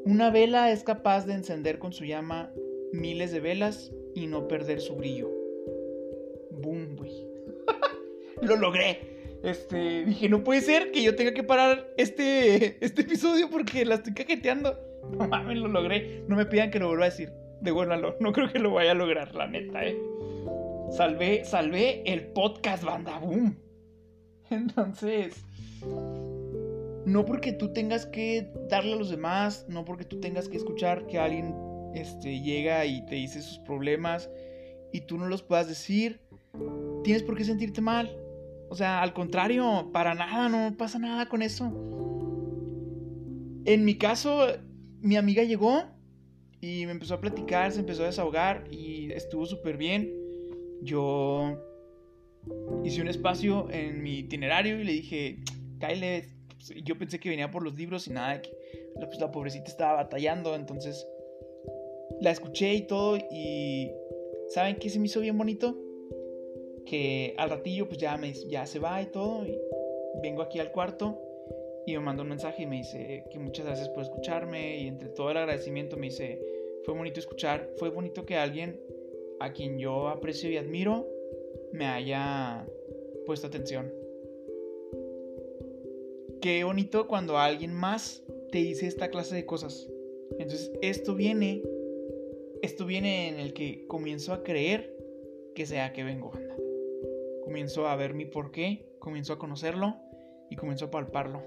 Una 0.06 0.32
vela 0.32 0.72
es 0.72 0.84
capaz 0.84 1.26
de 1.26 1.34
encender 1.34 1.78
con 1.78 1.94
su 1.94 2.06
llama 2.06 2.52
miles 2.92 3.32
de 3.32 3.42
velas 3.42 3.92
y 4.16 4.28
no 4.28 4.48
perder 4.48 4.82
su 4.82 4.96
brillo. 4.96 5.39
Lo 8.50 8.58
logré. 8.58 9.20
Este, 9.44 10.04
dije, 10.04 10.28
no 10.28 10.44
puede 10.44 10.62
ser 10.62 10.92
que 10.92 11.02
yo 11.02 11.16
tenga 11.16 11.34
que 11.34 11.44
parar 11.44 11.88
este, 11.98 12.84
este 12.84 13.04
episodio 13.04 13.50
porque 13.50 13.86
la 13.86 13.96
estoy 13.96 14.14
cajeteando. 14.14 14.78
No 15.18 15.28
mames, 15.28 15.58
lo 15.58 15.70
logré. 15.70 16.24
No 16.28 16.36
me 16.36 16.46
pidan 16.46 16.70
que 16.70 16.78
lo 16.78 16.88
vuelva 16.88 17.06
a 17.06 17.10
decir. 17.10 17.32
Devuélvalo. 17.62 18.18
No 18.20 18.32
creo 18.32 18.52
que 18.52 18.60
lo 18.60 18.74
vaya 18.74 18.92
a 18.92 18.96
lograr, 18.96 19.34
la 19.34 19.48
neta, 19.48 19.84
eh. 19.84 19.98
Salvé, 20.92 21.46
salvé 21.46 22.04
el 22.06 22.28
podcast, 22.28 22.84
banda. 22.84 23.18
Boom. 23.18 23.58
Entonces, 24.50 25.44
no 27.06 27.26
porque 27.26 27.54
tú 27.54 27.74
tengas 27.74 28.06
que 28.06 28.52
darle 28.70 28.94
a 28.94 28.96
los 28.98 29.10
demás, 29.10 29.66
no 29.70 29.86
porque 29.86 30.06
tú 30.06 30.20
tengas 30.20 30.50
que 30.50 30.58
escuchar 30.58 31.08
que 31.08 31.18
alguien 31.18 31.56
este, 31.96 32.42
llega 32.42 32.86
y 32.86 33.06
te 33.06 33.16
dice 33.16 33.42
sus 33.42 33.60
problemas 33.60 34.30
y 34.92 35.02
tú 35.02 35.18
no 35.18 35.28
los 35.28 35.42
puedas 35.44 35.68
decir, 35.68 36.20
tienes 37.04 37.24
por 37.24 37.38
qué 37.38 37.44
sentirte 37.46 37.82
mal. 37.82 38.16
O 38.70 38.76
sea, 38.76 39.02
al 39.02 39.14
contrario, 39.14 39.90
para 39.92 40.14
nada, 40.14 40.48
no 40.48 40.78
pasa 40.78 41.00
nada 41.00 41.28
con 41.28 41.42
eso. 41.42 41.66
En 43.66 43.84
mi 43.84 43.98
caso, 43.98 44.48
mi 45.02 45.18
amiga 45.18 45.44
llegó 45.44 45.84
y 46.62 46.86
me 46.86 46.92
empezó 46.92 47.16
a 47.16 47.22
platicar, 47.22 47.72
se 47.72 47.80
empezó 47.80 48.04
a 48.04 48.08
desahogar 48.08 48.66
y 48.72 49.12
estuvo 49.12 49.46
súper 49.46 49.78
bien. 49.78 50.14
yo 50.82 51.58
hice 52.84 53.02
un 53.02 53.08
espacio 53.08 53.70
en 53.72 54.02
mi 54.02 54.20
itinerario 54.20 54.80
y 54.80 54.84
le 54.84 54.92
dije, 54.94 55.40
Kyle, 55.80 56.26
yo 56.84 56.98
pensé 56.98 57.20
que 57.20 57.30
venía 57.30 57.52
por 57.52 57.64
los 57.64 57.76
libros 57.76 58.08
y 58.08 58.12
nada, 58.12 58.42
pues, 58.96 59.20
la 59.20 59.32
pobrecita 59.32 59.70
estaba 59.70 59.94
batallando, 59.94 60.56
entonces 60.56 61.06
la 62.22 62.32
escuché 62.32 62.74
y 62.74 62.88
todo 62.88 63.18
y 63.18 63.92
¿saben 64.50 64.78
qué 64.78 64.90
se 64.90 65.00
me 65.00 65.06
hizo 65.06 65.22
bien 65.22 65.38
bonito? 65.38 65.78
Que 66.90 67.36
al 67.38 67.52
ratillo 67.52 67.88
pues 67.88 68.00
ya, 68.00 68.18
me, 68.18 68.34
ya 68.34 68.66
se 68.66 68.80
va 68.80 69.00
y 69.02 69.06
todo 69.06 69.46
y 69.46 69.60
vengo 70.24 70.42
aquí 70.42 70.60
al 70.60 70.72
cuarto 70.72 71.22
y 71.86 71.94
me 71.94 72.00
manda 72.00 72.24
un 72.24 72.30
mensaje 72.30 72.64
y 72.64 72.66
me 72.66 72.78
dice 72.78 73.26
que 73.32 73.40
muchas 73.40 73.66
gracias 73.66 73.90
por 73.90 74.04
escucharme 74.04 74.80
y 74.80 74.88
entre 74.88 75.10
todo 75.10 75.30
el 75.32 75.38
agradecimiento 75.38 75.98
me 75.98 76.08
dice, 76.08 76.40
fue 76.84 76.94
bonito 76.94 77.20
escuchar, 77.20 77.70
fue 77.78 77.90
bonito 77.90 78.26
que 78.26 78.36
alguien 78.36 78.80
a 79.40 79.54
quien 79.54 79.78
yo 79.78 80.08
aprecio 80.08 80.50
y 80.50 80.58
admiro 80.58 81.08
me 81.72 81.86
haya 81.86 82.68
puesto 83.26 83.48
atención. 83.48 83.94
Qué 86.42 86.64
bonito 86.64 87.08
cuando 87.08 87.38
alguien 87.38 87.74
más 87.74 88.24
te 88.52 88.60
dice 88.60 88.88
esta 88.88 89.10
clase 89.10 89.36
de 89.36 89.46
cosas. 89.46 89.88
Entonces 90.40 90.72
esto 90.82 91.16
viene, 91.16 91.62
esto 92.62 92.86
viene 92.86 93.30
en 93.30 93.40
el 93.40 93.54
que 93.54 93.86
comienzo 93.88 94.34
a 94.34 94.44
creer 94.44 94.96
que 95.54 95.66
sea 95.66 95.92
que 95.92 96.04
vengo, 96.04 96.32
Comienzo 97.50 97.88
a 97.88 97.96
ver 97.96 98.14
mi 98.14 98.26
porqué, 98.26 98.86
comienzo 99.00 99.34
a 99.34 99.40
conocerlo 99.40 99.96
y 100.52 100.56
comienzo 100.56 100.86
a 100.86 100.92
palparlo. 100.92 101.42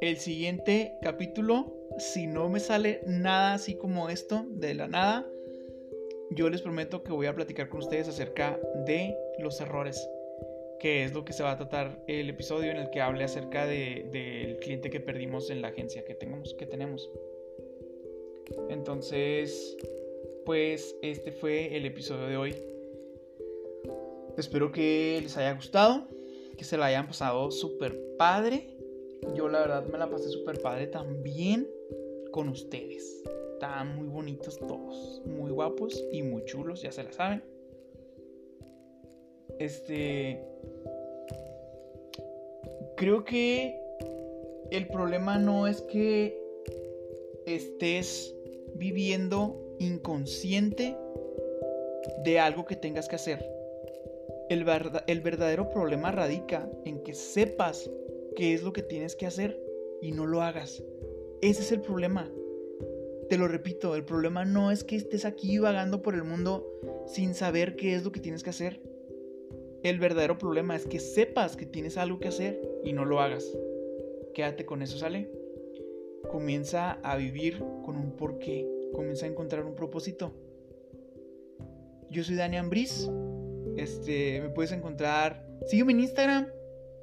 El 0.00 0.18
siguiente 0.18 0.96
capítulo, 1.02 1.74
si 1.98 2.28
no 2.28 2.48
me 2.48 2.60
sale 2.60 3.00
nada 3.04 3.54
así 3.54 3.74
como 3.74 4.10
esto 4.10 4.46
de 4.48 4.74
la 4.74 4.86
nada, 4.86 5.26
yo 6.30 6.48
les 6.50 6.62
prometo 6.62 7.02
que 7.02 7.10
voy 7.10 7.26
a 7.26 7.34
platicar 7.34 7.68
con 7.68 7.80
ustedes 7.80 8.06
acerca 8.06 8.60
de 8.86 9.18
los 9.40 9.60
errores, 9.60 10.08
que 10.78 11.02
es 11.02 11.12
lo 11.12 11.24
que 11.24 11.32
se 11.32 11.42
va 11.42 11.50
a 11.50 11.56
tratar 11.56 12.00
el 12.06 12.30
episodio 12.30 12.70
en 12.70 12.76
el 12.76 12.90
que 12.90 13.00
hable 13.00 13.24
acerca 13.24 13.66
del 13.66 14.56
cliente 14.60 14.88
que 14.88 15.00
perdimos 15.00 15.50
en 15.50 15.62
la 15.62 15.68
agencia 15.68 16.04
que, 16.04 16.14
tenemos, 16.14 16.54
que 16.54 16.66
tenemos. 16.66 17.10
Entonces, 18.68 19.76
pues 20.44 20.94
este 21.02 21.32
fue 21.32 21.76
el 21.76 21.86
episodio 21.86 22.28
de 22.28 22.36
hoy. 22.36 22.71
Espero 24.36 24.72
que 24.72 25.20
les 25.22 25.36
haya 25.36 25.54
gustado, 25.54 26.08
que 26.56 26.64
se 26.64 26.76
la 26.76 26.86
hayan 26.86 27.06
pasado 27.06 27.50
súper 27.50 28.16
padre. 28.16 28.76
Yo 29.34 29.48
la 29.48 29.60
verdad 29.60 29.86
me 29.86 29.98
la 29.98 30.08
pasé 30.08 30.30
súper 30.30 30.60
padre 30.60 30.86
también 30.86 31.68
con 32.30 32.48
ustedes. 32.48 33.22
Están 33.52 33.94
muy 33.96 34.08
bonitos 34.08 34.58
todos, 34.58 35.22
muy 35.26 35.50
guapos 35.50 36.02
y 36.10 36.22
muy 36.22 36.44
chulos, 36.44 36.82
ya 36.82 36.90
se 36.90 37.04
la 37.04 37.12
saben. 37.12 37.44
Este. 39.58 40.42
Creo 42.96 43.24
que 43.24 43.78
el 44.70 44.88
problema 44.88 45.38
no 45.38 45.66
es 45.66 45.82
que 45.82 46.40
estés 47.46 48.34
viviendo 48.76 49.76
inconsciente 49.78 50.96
de 52.24 52.38
algo 52.38 52.64
que 52.64 52.76
tengas 52.76 53.08
que 53.08 53.16
hacer. 53.16 53.61
El, 54.52 54.64
verdadero 55.22 55.70
problema 55.70 56.12
radica 56.12 56.70
en 56.84 57.02
que 57.02 57.14
sepas 57.14 57.90
qué 58.36 58.52
es 58.52 58.62
lo 58.62 58.74
que 58.74 58.82
tienes 58.82 59.16
que 59.16 59.24
hacer 59.24 59.58
y 60.02 60.12
no 60.12 60.26
lo 60.26 60.42
hagas. 60.42 60.84
Ese 61.40 61.62
es 61.62 61.72
el 61.72 61.80
problema. 61.80 62.30
Te 63.30 63.38
lo 63.38 63.48
repito, 63.48 63.96
el 63.96 64.04
problema 64.04 64.44
no 64.44 64.70
es 64.70 64.84
que 64.84 64.96
estés 64.96 65.24
aquí 65.24 65.56
vagando 65.56 66.02
por 66.02 66.14
el 66.14 66.24
mundo 66.24 66.70
sin 67.06 67.32
saber 67.32 67.76
qué 67.76 67.94
es 67.94 68.04
lo 68.04 68.12
que 68.12 68.20
tienes 68.20 68.42
que 68.42 68.50
hacer. 68.50 68.82
El 69.82 69.98
verdadero 69.98 70.36
problema 70.36 70.76
es 70.76 70.86
que 70.86 71.00
sepas 71.00 71.56
que 71.56 71.64
tienes 71.64 71.96
algo 71.96 72.20
que 72.20 72.28
hacer 72.28 72.60
y 72.84 72.92
no 72.92 73.06
lo 73.06 73.20
hagas. 73.20 73.56
Quédate 74.34 74.66
con 74.66 74.82
eso, 74.82 74.98
¿sale? 74.98 75.30
Comienza 76.30 76.98
a 77.02 77.16
vivir 77.16 77.64
con 77.86 77.96
un 77.96 78.16
porqué. 78.16 78.68
Comienza 78.92 79.24
a 79.24 79.30
encontrar 79.30 79.64
un 79.64 79.74
propósito. 79.74 80.34
Yo 82.10 82.22
soy 82.22 82.36
Dani 82.36 82.58
Ambris. 82.58 83.10
Este, 83.76 84.40
me 84.40 84.50
puedes 84.50 84.72
encontrar. 84.72 85.46
Sígueme 85.66 85.92
en 85.92 86.00
Instagram. 86.00 86.48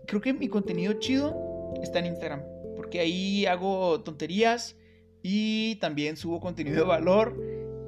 Creo 0.05 0.21
que 0.21 0.33
mi 0.33 0.47
contenido 0.47 0.93
chido 0.93 1.73
está 1.81 1.99
en 1.99 2.07
Instagram. 2.07 2.43
Porque 2.75 2.99
ahí 2.99 3.45
hago 3.45 4.01
tonterías 4.01 4.75
y 5.21 5.75
también 5.75 6.17
subo 6.17 6.39
contenido 6.39 6.77
de 6.77 6.83
valor 6.83 7.37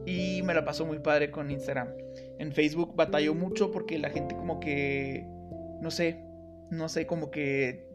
y 0.06 0.41
me 0.44 0.54
la 0.54 0.65
paso 0.65 0.86
muy 0.86 1.00
padre 1.00 1.32
con 1.32 1.52
Instagram. 1.52 1.89
En 2.39 2.52
Facebook 2.52 2.96
batallo 2.96 3.34
mucho 3.34 3.72
porque 3.72 3.98
la 4.00 4.10
gente 4.10 4.36
como 4.36 4.60
que, 4.60 5.26
no 5.82 5.91
sé, 5.91 6.24
no 6.70 6.89
sé, 6.89 7.06
como 7.06 7.32
que... 7.32 7.89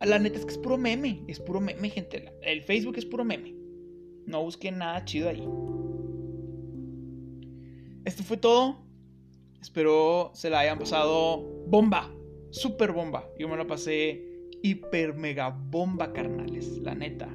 La 0.00 0.18
neta 0.18 0.38
es 0.38 0.44
que 0.44 0.52
es 0.52 0.58
puro 0.58 0.76
meme, 0.76 1.22
es 1.28 1.38
puro 1.38 1.60
meme, 1.60 1.88
gente. 1.88 2.32
El 2.42 2.62
Facebook 2.62 2.96
es 2.98 3.06
puro 3.06 3.24
meme. 3.24 3.54
No 4.26 4.42
busquen 4.42 4.78
nada 4.78 5.04
chido 5.04 5.28
ahí. 5.28 5.48
Esto 8.04 8.24
fue 8.24 8.36
todo. 8.36 8.84
Espero 9.62 10.32
se 10.34 10.50
la 10.50 10.58
hayan 10.58 10.80
pasado 10.80 11.40
bomba, 11.68 12.12
super 12.50 12.90
bomba. 12.90 13.28
Yo 13.38 13.48
me 13.48 13.56
la 13.56 13.64
pasé 13.64 14.20
hiper 14.60 15.14
mega 15.14 15.50
bomba, 15.50 16.12
carnales, 16.12 16.78
la 16.78 16.96
neta. 16.96 17.28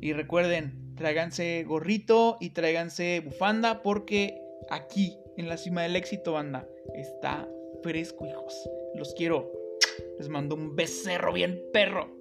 Y 0.00 0.14
recuerden, 0.14 0.94
tráiganse 0.96 1.62
gorrito 1.64 2.38
y 2.40 2.50
tráiganse 2.50 3.20
bufanda 3.20 3.82
porque 3.82 4.40
aquí, 4.70 5.18
en 5.36 5.50
la 5.50 5.58
cima 5.58 5.82
del 5.82 5.96
éxito, 5.96 6.32
banda, 6.32 6.66
está 6.94 7.46
fresco, 7.82 8.26
hijos. 8.26 8.68
Los 8.94 9.12
quiero. 9.12 9.52
Les 10.18 10.30
mando 10.30 10.54
un 10.54 10.74
becerro 10.74 11.34
bien 11.34 11.60
perro. 11.70 12.15